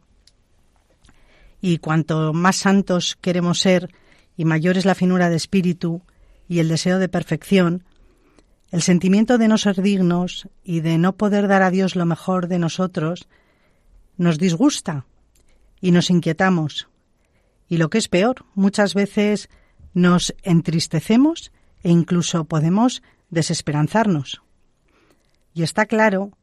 y 1.62 1.78
cuanto 1.78 2.34
más 2.34 2.58
santos 2.58 3.18
queremos 3.22 3.60
ser 3.60 3.90
y 4.36 4.44
mayor 4.44 4.78
es 4.78 4.86
la 4.86 4.96
finura 4.96 5.30
de 5.30 5.38
espíritu 5.38 6.02
y 6.50 6.60
el 6.60 6.68
deseo 6.68 7.00
de 7.00 7.08
perfección, 7.08 7.86
el 8.70 8.82
sentimiento 8.82 9.38
de 9.38 9.48
no 9.48 9.58
ser 9.58 9.82
dignos 9.82 10.50
y 10.62 10.82
de 10.82 10.98
no 10.98 11.16
poder 11.16 11.48
dar 11.48 11.62
a 11.62 11.72
Dios 11.72 11.96
lo 11.96 12.06
mejor 12.06 12.50
de 12.50 12.60
nosotros 12.60 13.30
nos 14.18 14.38
disgusta 14.38 15.06
y 15.80 15.92
nos 15.92 16.10
inquietamos. 16.10 16.89
Y 17.70 17.78
lo 17.78 17.90
que 17.90 18.00
es 18.00 18.08
peor, 18.08 18.46
muchas 18.56 18.96
veces 18.96 19.50
nos 19.94 20.36
entristecemos 20.44 21.52
e 21.84 21.92
incluso 21.92 22.44
podemos 22.46 23.02
desesperanzarnos. 23.30 24.42
Y 25.54 25.64
está 25.64 25.86
claro 25.86 26.38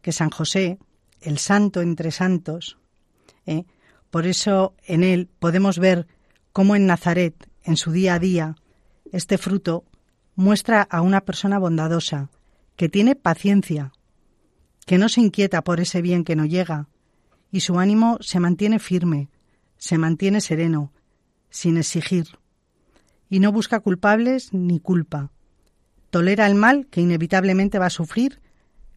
que 0.00 0.12
San 0.12 0.30
José, 0.30 0.78
el 1.20 1.38
santo 1.38 1.82
entre 1.82 2.10
santos, 2.10 2.78
¿eh? 3.46 3.64
por 4.10 4.26
eso 4.26 4.74
en 4.84 5.04
él 5.04 5.28
podemos 5.38 5.78
ver 5.78 6.06
cómo 6.52 6.74
en 6.74 6.86
Nazaret, 6.86 7.48
en 7.62 7.76
su 7.76 7.92
día 7.92 8.14
a 8.14 8.18
día, 8.18 8.56
este 9.12 9.38
fruto 9.38 9.84
muestra 10.34 10.82
a 10.82 11.02
una 11.02 11.20
persona 11.20 11.58
bondadosa, 11.58 12.30
que 12.76 12.88
tiene 12.88 13.14
paciencia, 13.14 13.92
que 14.86 14.98
no 14.98 15.08
se 15.08 15.20
inquieta 15.20 15.62
por 15.62 15.80
ese 15.80 16.02
bien 16.02 16.24
que 16.24 16.36
no 16.36 16.46
llega, 16.46 16.88
y 17.50 17.60
su 17.60 17.78
ánimo 17.78 18.18
se 18.20 18.40
mantiene 18.40 18.78
firme, 18.78 19.28
se 19.82 19.98
mantiene 19.98 20.40
sereno, 20.40 20.92
sin 21.50 21.76
exigir, 21.76 22.38
y 23.28 23.40
no 23.40 23.50
busca 23.50 23.80
culpables 23.80 24.54
ni 24.54 24.78
culpa. 24.78 25.32
Tolera 26.10 26.46
el 26.46 26.54
mal 26.54 26.86
que 26.86 27.00
inevitablemente 27.00 27.80
va 27.80 27.86
a 27.86 27.90
sufrir, 27.90 28.40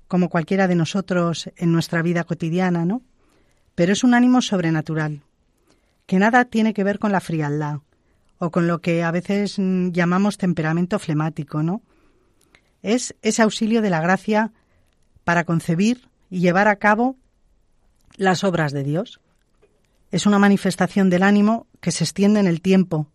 como 0.07 0.29
cualquiera 0.29 0.67
de 0.67 0.75
nosotros 0.75 1.49
en 1.55 1.71
nuestra 1.71 2.03
vida 2.03 2.23
cotidiana, 2.23 2.85
¿no? 2.85 3.01
Pero 3.73 3.93
es 3.93 4.03
un 4.03 4.13
ánimo 4.13 4.43
sobrenatural, 4.43 5.23
que 6.05 6.19
nada 6.19 6.45
tiene 6.45 6.75
que 6.75 6.83
ver 6.83 6.99
con 6.99 7.11
la 7.11 7.19
frialdad, 7.19 7.79
o 8.37 8.51
con 8.51 8.67
lo 8.67 8.79
que 8.79 9.01
a 9.01 9.09
veces 9.09 9.57
mm, 9.57 9.89
llamamos 9.89 10.37
temperamento 10.37 10.99
flemático, 10.99 11.63
¿no? 11.63 11.81
Es 12.83 13.15
ese 13.23 13.41
auxilio 13.41 13.81
de 13.81 13.89
la 13.89 14.01
gracia 14.01 14.53
para 15.23 15.45
concebir 15.45 16.09
y 16.29 16.41
llevar 16.41 16.67
a 16.67 16.75
cabo 16.75 17.17
las 18.17 18.43
obras 18.43 18.71
de 18.71 18.83
Dios. 18.83 19.19
Es 20.11 20.25
una 20.25 20.39
manifestación 20.39 21.09
del 21.09 21.23
ánimo 21.23 21.67
que 21.81 21.91
se 21.91 22.03
extiende 22.03 22.39
en 22.39 22.47
el 22.47 22.61
tiempo, 22.61 23.11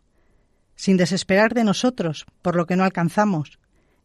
sin 0.76 0.96
desesperar 0.96 1.55
de 1.55 1.64
nosotros 1.64 2.26
por 2.42 2.57
lo 2.57 2.66
que 2.66 2.76
no 2.76 2.85
alcanzamos, 2.85 3.59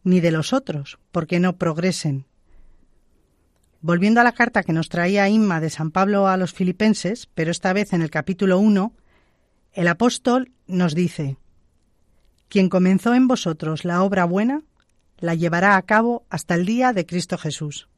ni 0.04 0.20
de 0.20 0.30
los 0.30 0.52
otros 0.52 0.98
porque 1.10 1.40
no 1.40 1.56
progresen. 1.56 2.26
Volviendo 3.80 4.20
a 4.20 4.24
la 4.24 4.32
carta 4.32 4.62
que 4.62 4.72
nos 4.72 4.88
traía 4.88 5.28
Inma 5.28 5.60
de 5.60 5.70
San 5.70 5.90
Pablo 5.90 6.28
a 6.28 6.36
los 6.36 6.52
filipenses, 6.52 7.28
pero 7.34 7.50
esta 7.50 7.72
vez 7.72 7.92
en 7.92 8.02
el 8.02 8.10
capítulo 8.10 8.58
1, 8.58 8.92
el 9.72 9.88
apóstol 9.88 10.52
nos 10.66 10.94
dice, 10.94 11.36
Quien 12.48 12.68
comenzó 12.68 13.14
en 13.14 13.28
vosotros 13.28 13.84
la 13.84 14.02
obra 14.02 14.24
buena, 14.24 14.62
la 15.18 15.34
llevará 15.34 15.76
a 15.76 15.82
cabo 15.82 16.24
hasta 16.30 16.54
el 16.54 16.66
día 16.66 16.92
de 16.92 17.06
Cristo 17.06 17.38
Jesús. 17.38 17.88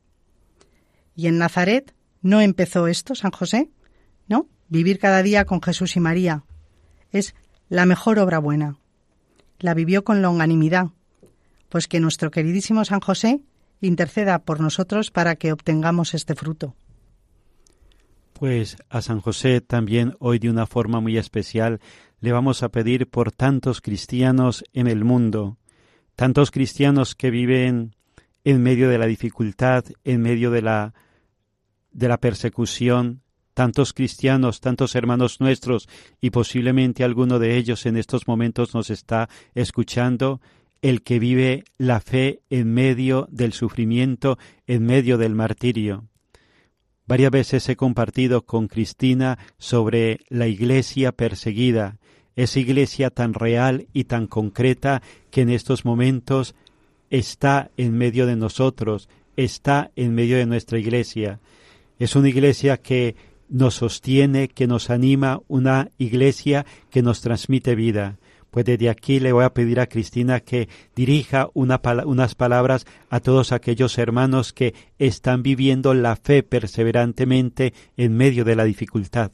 Y 1.15 1.27
en 1.27 1.39
Nazaret 1.39 1.95
no 2.23 2.41
empezó 2.41 2.87
esto, 2.87 3.15
San 3.15 3.31
José, 3.31 3.71
¿no? 4.29 4.49
Vivir 4.69 4.99
cada 4.99 5.23
día 5.23 5.45
con 5.45 5.63
Jesús 5.63 5.97
y 5.97 6.01
María. 6.01 6.45
Es 7.11 7.35
la 7.69 7.87
mejor 7.87 8.19
obra 8.19 8.39
buena. 8.39 8.79
La 9.59 9.75
vivió 9.75 10.05
con 10.05 10.23
longanimidad, 10.23 10.89
pues 11.69 11.89
que 11.89 12.01
nuestro 12.01 12.31
queridísimo 12.31 12.85
San 12.85 13.01
José 13.01 13.41
interceda 13.81 14.39
por 14.41 14.61
nosotros 14.61 15.11
para 15.11 15.37
que 15.37 15.53
obtengamos 15.53 16.15
este 16.15 16.35
fruto. 16.35 16.75
Pues 18.33 18.77
a 18.89 19.03
San 19.03 19.21
José 19.21 19.61
también 19.61 20.15
hoy 20.21 20.39
de 20.39 20.51
una 20.51 20.67
forma 20.67 21.01
muy 21.01 21.19
especial 21.19 21.81
le 22.21 22.33
vamos 22.33 22.63
a 22.63 22.69
pedir 22.69 23.09
por 23.09 23.33
tantos 23.33 23.81
cristianos 23.81 24.65
en 24.73 24.87
el 24.87 25.05
mundo, 25.05 25.59
tantos 26.15 26.51
cristianos 26.51 27.15
que 27.15 27.31
viven 27.31 27.97
en 28.45 28.63
medio 28.63 28.89
de 28.89 28.99
la 28.99 29.07
dificultad, 29.07 29.85
en 30.05 30.21
medio 30.21 30.51
de 30.51 30.63
la 30.63 30.95
de 31.91 32.07
la 32.07 32.19
persecución, 32.19 33.23
tantos 33.59 33.93
cristianos, 33.93 34.61
tantos 34.61 34.95
hermanos 34.95 35.41
nuestros 35.41 35.89
y 36.21 36.31
posiblemente 36.31 37.03
alguno 37.03 37.41
de 37.41 37.57
ellos 37.57 37.87
en 37.87 37.97
estos 37.97 38.29
momentos 38.29 38.73
nos 38.73 38.89
está 38.89 39.29
escuchando, 39.53 40.41
el 40.81 41.03
que 41.03 41.19
vive 41.19 41.65
la 41.77 41.99
fe 41.99 42.39
en 42.51 42.73
medio 42.73 43.27
del 43.33 43.53
sufrimiento, 43.53 44.39
en 44.69 44.87
medio 44.87 45.19
del 45.19 45.35
martirio. 45.35 46.05
Varias 47.09 47.33
veces 47.33 47.69
he 47.69 47.75
compartido 47.75 48.47
con 48.47 48.69
Cristina 48.69 49.41
sobre 49.59 50.21
la 50.29 50.47
iglesia 50.47 51.11
perseguida, 51.11 51.99
esa 52.37 52.61
iglesia 52.61 53.11
tan 53.11 53.35
real 53.35 53.89
y 53.93 54.05
tan 54.05 54.29
concreta 54.29 55.03
que 55.33 55.41
en 55.41 55.51
estos 55.51 55.85
momentos 55.85 56.55
está 57.11 57.73
en 57.77 57.99
medio 57.99 58.25
de 58.27 58.37
nosotros, 58.37 59.09
está 59.37 59.91
en 59.97 60.15
medio 60.15 60.37
de 60.37 60.47
nuestra 60.47 60.79
iglesia. 60.79 61.41
Es 61.99 62.15
una 62.15 62.29
iglesia 62.29 62.77
que 62.77 63.17
nos 63.49 63.75
sostiene, 63.75 64.49
que 64.49 64.67
nos 64.67 64.91
anima, 64.91 65.41
una 65.49 65.91
iglesia 65.99 66.67
que 66.91 67.03
nos 67.03 67.21
transmite 67.21 67.75
vida. 67.75 68.19
Pues 68.51 68.65
desde 68.65 68.89
aquí 68.89 69.21
le 69.21 69.33
voy 69.33 69.45
a 69.45 69.53
pedir 69.53 69.79
a 69.79 69.87
Cristina 69.87 70.41
que 70.41 70.69
dirija 70.97 71.49
unas 71.53 72.35
palabras 72.35 72.87
a 73.11 73.21
todos 73.21 73.53
aquellos 73.53 73.99
hermanos 73.99 74.53
que 74.53 74.75
están 74.99 75.43
viviendo 75.43 75.93
la 75.93 76.17
fe 76.17 76.43
perseverantemente 76.43 77.75
en 77.97 78.17
medio 78.17 78.45
de 78.45 78.57
la 78.57 78.65
dificultad. 78.65 79.31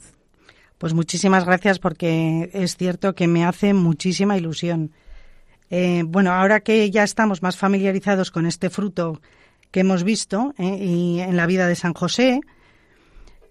Pues 0.77 0.93
muchísimas 0.93 1.45
gracias 1.45 1.79
porque 1.79 2.49
es 2.53 2.75
cierto 2.75 3.15
que 3.15 3.27
me 3.27 3.45
hace 3.45 3.73
muchísima 3.73 4.37
ilusión. 4.37 4.91
Eh, 5.69 6.03
bueno, 6.05 6.31
ahora 6.31 6.59
que 6.59 6.91
ya 6.91 7.03
estamos 7.03 7.41
más 7.41 7.57
familiarizados 7.57 8.29
con 8.29 8.45
este 8.45 8.69
fruto 8.69 9.21
que 9.71 9.79
hemos 9.79 10.03
visto 10.03 10.53
eh, 10.57 10.77
y 10.79 11.19
en 11.21 11.37
la 11.37 11.47
vida 11.47 11.67
de 11.67 11.75
San 11.75 11.93
José, 11.93 12.41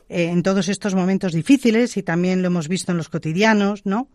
eh, 0.09 0.25
en 0.25 0.43
todos 0.43 0.69
estos 0.69 0.95
momentos 0.95 1.33
difíciles 1.33 1.97
y 1.97 2.03
también 2.03 2.43
lo 2.43 2.49
hemos 2.49 2.69
visto 2.69 2.93
en 2.93 2.99
los 2.99 3.09
cotidianos, 3.09 3.87
¿no? 3.87 4.09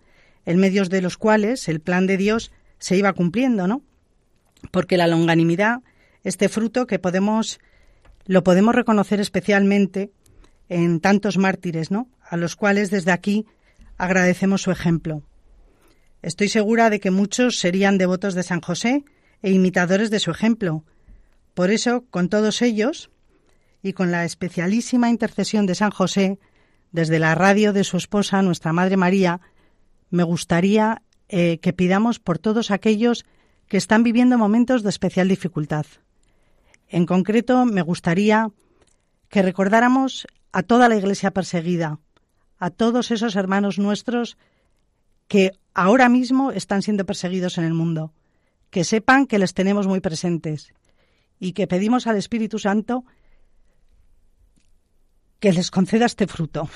en 0.46 0.58
medio 0.58 0.84
de 0.86 1.02
los 1.02 1.18
cuales 1.18 1.68
el 1.68 1.80
plan 1.80 2.08
de 2.08 2.18
Dios 2.18 2.52
se 2.80 2.98
iba 2.98 3.14
cumpliendo, 3.14 3.68
¿no? 3.68 3.84
Porque 4.72 4.98
la 4.98 5.08
longanimidad, 5.08 5.82
este 6.24 6.50
fruto 6.50 6.88
que 6.88 7.00
podemos 7.00 7.60
lo 8.26 8.44
podemos 8.44 8.76
reconocer 8.76 9.20
especialmente 9.20 10.12
en 10.68 11.00
tantos 11.00 11.38
mártires, 11.38 11.92
¿no? 11.92 12.10
A 12.22 12.38
los 12.38 12.56
cuales 12.56 12.92
desde 12.92 13.12
aquí 13.12 13.46
agradecemos 13.98 14.62
su 14.62 14.72
ejemplo. 14.72 15.24
Estoy 16.22 16.50
segura 16.50 16.90
de 16.90 17.00
que 17.00 17.12
muchos 17.12 17.60
serían 17.60 17.98
devotos 17.98 18.34
de 18.34 18.44
San 18.44 18.62
José 18.62 19.04
e 19.42 19.52
imitadores 19.52 20.10
de 20.10 20.20
su 20.20 20.32
ejemplo. 20.32 20.84
Por 21.54 21.72
eso, 21.72 22.06
con 22.10 22.30
todos 22.30 22.62
ellos, 22.62 23.10
y 23.82 23.94
con 23.94 24.12
la 24.12 24.26
especialísima 24.26 25.10
intercesión 25.10 25.66
de 25.66 25.76
San 25.76 25.92
José, 25.92 26.40
desde 26.92 27.20
la 27.20 27.36
radio 27.36 27.74
de 27.74 27.84
su 27.84 27.98
esposa, 27.98 28.42
nuestra 28.42 28.74
Madre 28.74 28.98
María, 28.98 29.42
me 30.10 30.24
gustaría 30.24 31.02
eh, 31.28 31.60
que 31.60 31.74
pidamos 31.74 32.20
por 32.20 32.40
todos 32.40 32.72
aquellos 32.72 33.26
que 33.68 33.78
están 33.78 34.04
viviendo 34.04 34.38
momentos 34.38 34.84
de 34.84 34.90
especial 34.90 35.28
dificultad. 35.28 35.86
En 36.88 37.06
concreto, 37.06 37.66
me 37.66 37.84
gustaría 37.84 38.50
que 39.30 39.44
recordáramos 39.44 40.28
a 40.52 40.64
toda 40.64 40.90
la 40.90 40.96
Iglesia 40.96 41.32
perseguida, 41.32 42.00
a 42.58 42.72
todos 42.72 43.12
esos 43.12 43.36
hermanos 43.36 43.78
nuestros 43.78 44.38
que 45.28 45.52
ahora 45.76 46.10
mismo 46.10 46.52
están 46.52 46.82
siendo 46.82 47.06
perseguidos 47.06 47.60
en 47.60 47.66
el 47.66 47.76
mundo, 47.76 48.12
que 48.72 48.84
sepan 48.84 49.28
que 49.28 49.38
les 49.38 49.54
tenemos 49.54 49.86
muy 49.86 50.02
presentes 50.02 50.74
y 51.40 51.54
que 51.54 51.68
pedimos 51.68 52.08
al 52.08 52.18
Espíritu 52.18 52.58
Santo 52.58 53.06
que 55.40 55.54
les 55.54 55.72
conceda 55.72 56.06
este 56.06 56.28
fruto 56.28 56.70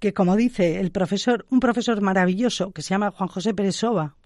que, 0.00 0.14
como 0.14 0.34
dice 0.34 0.80
el 0.80 0.90
profesor, 0.90 1.46
un 1.50 1.60
profesor 1.60 2.00
maravilloso 2.00 2.72
que 2.72 2.82
se 2.82 2.88
llama 2.88 3.12
Juan 3.12 3.28
José 3.28 3.54
Pérez 3.54 3.76
Soba, 3.76 4.16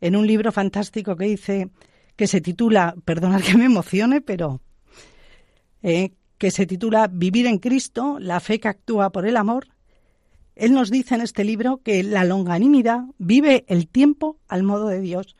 en 0.00 0.16
un 0.16 0.26
libro 0.26 0.52
fantástico 0.52 1.16
que 1.16 1.26
dice, 1.26 1.70
que 2.16 2.26
se 2.26 2.40
titula, 2.40 2.94
perdonad 3.04 3.40
que 3.40 3.56
me 3.56 3.64
emocione, 3.66 4.20
pero 4.20 4.60
eh, 5.82 6.10
que 6.36 6.50
se 6.50 6.66
titula 6.66 7.06
Vivir 7.06 7.46
en 7.46 7.58
Cristo, 7.58 8.18
la 8.18 8.40
fe 8.40 8.58
que 8.58 8.68
actúa 8.68 9.10
por 9.10 9.24
el 9.24 9.36
amor, 9.36 9.68
él 10.56 10.72
nos 10.72 10.90
dice 10.90 11.14
en 11.14 11.20
este 11.20 11.44
libro 11.44 11.80
que 11.82 12.02
la 12.02 12.24
longanimidad 12.24 13.04
vive 13.18 13.64
el 13.68 13.88
tiempo 13.88 14.38
al 14.48 14.64
modo 14.64 14.88
de 14.88 15.00
Dios, 15.00 15.36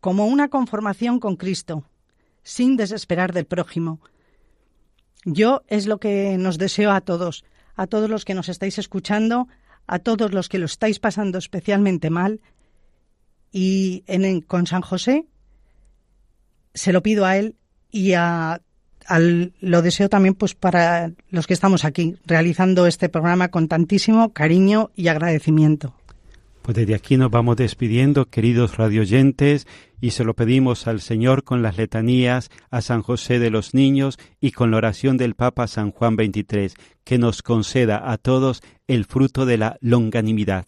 como 0.00 0.26
una 0.26 0.48
conformación 0.48 1.20
con 1.20 1.36
Cristo, 1.36 1.84
sin 2.42 2.76
desesperar 2.76 3.32
del 3.32 3.46
prójimo. 3.46 4.00
Yo 5.24 5.62
es 5.68 5.86
lo 5.86 5.98
que 5.98 6.36
nos 6.38 6.58
deseo 6.58 6.92
a 6.92 7.00
todos, 7.00 7.44
a 7.74 7.86
todos 7.86 8.08
los 8.08 8.24
que 8.24 8.34
nos 8.34 8.48
estáis 8.48 8.78
escuchando, 8.78 9.48
a 9.86 9.98
todos 9.98 10.32
los 10.32 10.48
que 10.48 10.58
lo 10.58 10.66
estáis 10.66 10.98
pasando 10.98 11.38
especialmente 11.38 12.10
mal. 12.10 12.40
Y 13.52 14.04
en, 14.06 14.40
con 14.42 14.66
San 14.66 14.82
José 14.82 15.26
se 16.74 16.92
lo 16.92 17.02
pido 17.02 17.24
a 17.24 17.36
él 17.36 17.56
y 17.90 18.12
a, 18.12 18.60
lo 19.60 19.82
deseo 19.82 20.08
también 20.08 20.34
pues 20.34 20.54
para 20.54 21.12
los 21.30 21.46
que 21.46 21.54
estamos 21.54 21.84
aquí 21.84 22.16
realizando 22.26 22.86
este 22.86 23.08
programa 23.08 23.48
con 23.48 23.68
tantísimo 23.68 24.32
cariño 24.32 24.90
y 24.94 25.08
agradecimiento. 25.08 25.94
Pues 26.66 26.74
desde 26.74 26.96
aquí 26.96 27.16
nos 27.16 27.30
vamos 27.30 27.56
despidiendo, 27.56 28.28
queridos 28.28 28.76
radioyentes, 28.76 29.68
y 30.00 30.10
se 30.10 30.24
lo 30.24 30.34
pedimos 30.34 30.88
al 30.88 31.00
Señor 31.00 31.44
con 31.44 31.62
las 31.62 31.76
letanías 31.76 32.50
a 32.72 32.80
San 32.80 33.02
José 33.02 33.38
de 33.38 33.50
los 33.50 33.72
Niños 33.72 34.18
y 34.40 34.50
con 34.50 34.72
la 34.72 34.78
oración 34.78 35.16
del 35.16 35.36
Papa 35.36 35.68
San 35.68 35.92
Juan 35.92 36.16
XXIII, 36.16 36.72
que 37.04 37.18
nos 37.18 37.42
conceda 37.42 38.10
a 38.10 38.18
todos 38.18 38.62
el 38.88 39.04
fruto 39.04 39.46
de 39.46 39.58
la 39.58 39.76
longanimidad. 39.80 40.66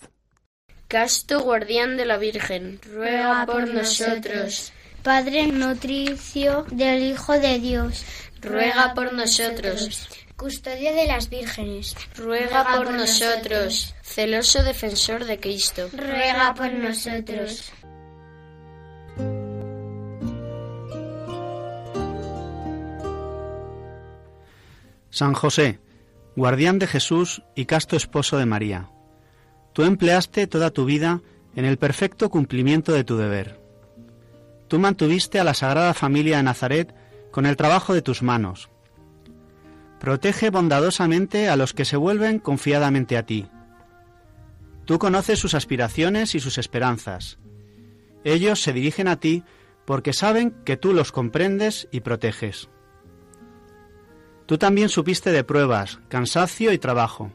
Casto 0.87 1.41
guardián 1.41 1.97
de 1.97 2.07
la 2.07 2.17
Virgen, 2.17 2.79
ruega 2.95 3.45
por 3.45 3.67
nosotros. 3.67 4.73
Padre 5.03 5.49
nutricio 5.49 6.65
del 6.71 7.11
Hijo 7.11 7.41
de 7.41 7.59
Dios, 7.59 8.05
ruega 8.41 8.95
por 8.95 9.13
nosotros. 9.13 10.28
Custodio 10.39 10.95
de 10.95 11.09
las 11.09 11.31
vírgenes, 11.31 11.97
ruega 12.15 12.65
por 12.77 12.93
nosotros. 12.93 13.93
Celoso 14.05 14.63
defensor 14.63 15.25
de 15.25 15.41
Cristo, 15.41 15.89
ruega 15.93 16.55
por 16.55 16.73
nosotros. 16.73 17.73
San 25.11 25.35
José, 25.35 25.81
guardián 26.37 26.79
de 26.79 26.87
Jesús 26.87 27.43
y 27.57 27.67
casto 27.67 27.97
esposo 27.97 28.39
de 28.39 28.47
María, 28.47 28.91
tú 29.73 29.83
empleaste 29.83 30.47
toda 30.47 30.71
tu 30.71 30.85
vida 30.85 31.21
en 31.57 31.65
el 31.65 31.79
perfecto 31.79 32.31
cumplimiento 32.31 32.93
de 32.93 33.03
tu 33.03 33.17
deber. 33.17 33.61
Tú 34.69 34.79
mantuviste 34.79 35.41
a 35.41 35.45
la 35.45 35.55
Sagrada 35.55 35.95
Familia 35.95 36.37
de 36.37 36.45
Nazaret 36.45 36.95
con 37.33 37.45
el 37.45 37.57
trabajo 37.57 37.93
de 37.93 38.03
tus 38.03 38.23
manos. 38.23 38.71
Protege 40.01 40.51
bondadosamente 40.51 41.49
a 41.49 41.57
los 41.57 41.75
que 41.75 41.85
se 41.85 41.97
vuelven 41.97 42.39
confiadamente 42.39 43.17
a 43.17 43.25
ti. 43.25 43.49
Tú 44.85 44.99
conoces 44.99 45.39
sus 45.39 45.55
aspiraciones 45.55 46.35
y 46.35 46.41
sus 46.41 46.57
esperanzas. 46.57 47.39
Ellos 48.25 48.63
se 48.63 48.73
dirigen 48.73 49.09
a 49.09 49.17
ti 49.17 49.45
porque 49.85 50.13
saben 50.13 50.53
que 50.65 50.77
tú 50.77 50.93
los 50.93 51.13
comprendes 51.13 51.89
y 51.91 52.01
proteges. 52.01 52.69
Tú 54.47 54.57
también 54.57 54.89
supiste 54.89 55.31
de 55.31 55.45
pruebas, 55.45 56.01
cansancio 56.09 56.73
y 56.73 56.79
trabajo, 56.79 57.31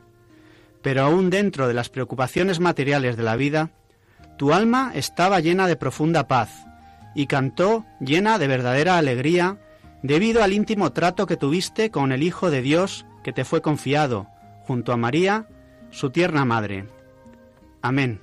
pero 0.81 1.03
aún 1.03 1.29
dentro 1.29 1.67
de 1.67 1.73
las 1.73 1.89
preocupaciones 1.89 2.59
materiales 2.59 3.17
de 3.17 3.23
la 3.23 3.35
vida, 3.35 3.71
tu 4.37 4.53
alma 4.53 4.91
estaba 4.95 5.39
llena 5.39 5.67
de 5.67 5.75
profunda 5.75 6.27
paz 6.27 6.65
y 7.15 7.27
cantó 7.27 7.85
llena 7.99 8.39
de 8.39 8.47
verdadera 8.47 8.97
alegría 8.97 9.59
debido 10.03 10.43
al 10.43 10.53
íntimo 10.53 10.91
trato 10.91 11.25
que 11.25 11.37
tuviste 11.37 11.89
con 11.89 12.11
el 12.11 12.21
Hijo 12.21 12.51
de 12.51 12.61
Dios 12.61 13.05
que 13.23 13.33
te 13.33 13.45
fue 13.45 13.61
confiado, 13.61 14.27
junto 14.67 14.91
a 14.91 14.97
María, 14.97 15.47
su 15.89 16.11
tierna 16.11 16.45
madre. 16.45 16.87
Amén. 17.81 18.21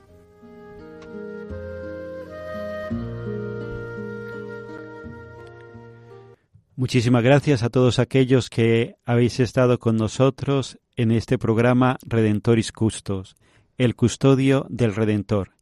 Muchísimas 6.76 7.22
gracias 7.22 7.62
a 7.62 7.68
todos 7.68 7.98
aquellos 7.98 8.48
que 8.48 8.96
habéis 9.04 9.40
estado 9.40 9.78
con 9.78 9.96
nosotros 9.96 10.78
en 10.96 11.10
este 11.10 11.36
programa 11.36 11.98
Redentoris 12.06 12.72
Custos, 12.72 13.36
el 13.76 13.96
custodio 13.96 14.66
del 14.70 14.94
Redentor. 14.94 15.52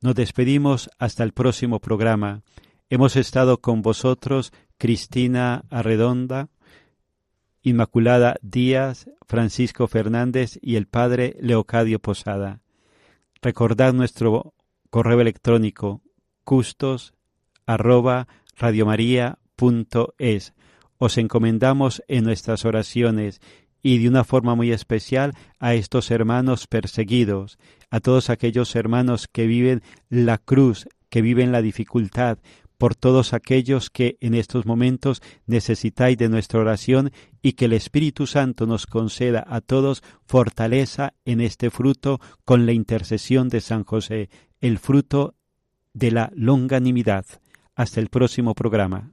Nos 0.00 0.14
despedimos 0.14 0.90
hasta 0.98 1.24
el 1.24 1.32
próximo 1.32 1.80
programa. 1.80 2.42
Hemos 2.90 3.16
estado 3.16 3.60
con 3.60 3.82
vosotros 3.82 4.52
Cristina 4.82 5.64
Arredonda, 5.70 6.48
Inmaculada 7.62 8.34
Díaz, 8.42 9.08
Francisco 9.28 9.86
Fernández 9.86 10.58
y 10.60 10.74
el 10.74 10.88
Padre 10.88 11.36
Leocadio 11.38 12.00
Posada. 12.00 12.62
Recordad 13.40 13.92
nuestro 13.92 14.54
correo 14.90 15.20
electrónico 15.20 16.02
custos 16.42 17.14
arroba 17.64 18.26
es. 20.18 20.52
Os 20.98 21.16
encomendamos 21.16 22.02
en 22.08 22.24
nuestras 22.24 22.64
oraciones 22.64 23.40
y 23.84 23.98
de 23.98 24.08
una 24.08 24.24
forma 24.24 24.56
muy 24.56 24.72
especial 24.72 25.32
a 25.60 25.74
estos 25.74 26.10
hermanos 26.10 26.66
perseguidos, 26.66 27.56
a 27.88 28.00
todos 28.00 28.30
aquellos 28.30 28.74
hermanos 28.74 29.28
que 29.28 29.46
viven 29.46 29.80
la 30.08 30.38
cruz, 30.38 30.88
que 31.08 31.22
viven 31.22 31.52
la 31.52 31.62
dificultad, 31.62 32.38
por 32.82 32.96
todos 32.96 33.32
aquellos 33.32 33.90
que 33.90 34.18
en 34.20 34.34
estos 34.34 34.66
momentos 34.66 35.22
necesitáis 35.46 36.18
de 36.18 36.28
nuestra 36.28 36.58
oración 36.58 37.12
y 37.40 37.52
que 37.52 37.66
el 37.66 37.74
Espíritu 37.74 38.26
Santo 38.26 38.66
nos 38.66 38.88
conceda 38.88 39.44
a 39.46 39.60
todos 39.60 40.02
fortaleza 40.26 41.14
en 41.24 41.40
este 41.40 41.70
fruto 41.70 42.18
con 42.44 42.66
la 42.66 42.72
intercesión 42.72 43.48
de 43.48 43.60
San 43.60 43.84
José, 43.84 44.30
el 44.60 44.80
fruto 44.80 45.36
de 45.94 46.10
la 46.10 46.32
longanimidad. 46.34 47.24
Hasta 47.76 48.00
el 48.00 48.08
próximo 48.08 48.52
programa. 48.52 49.12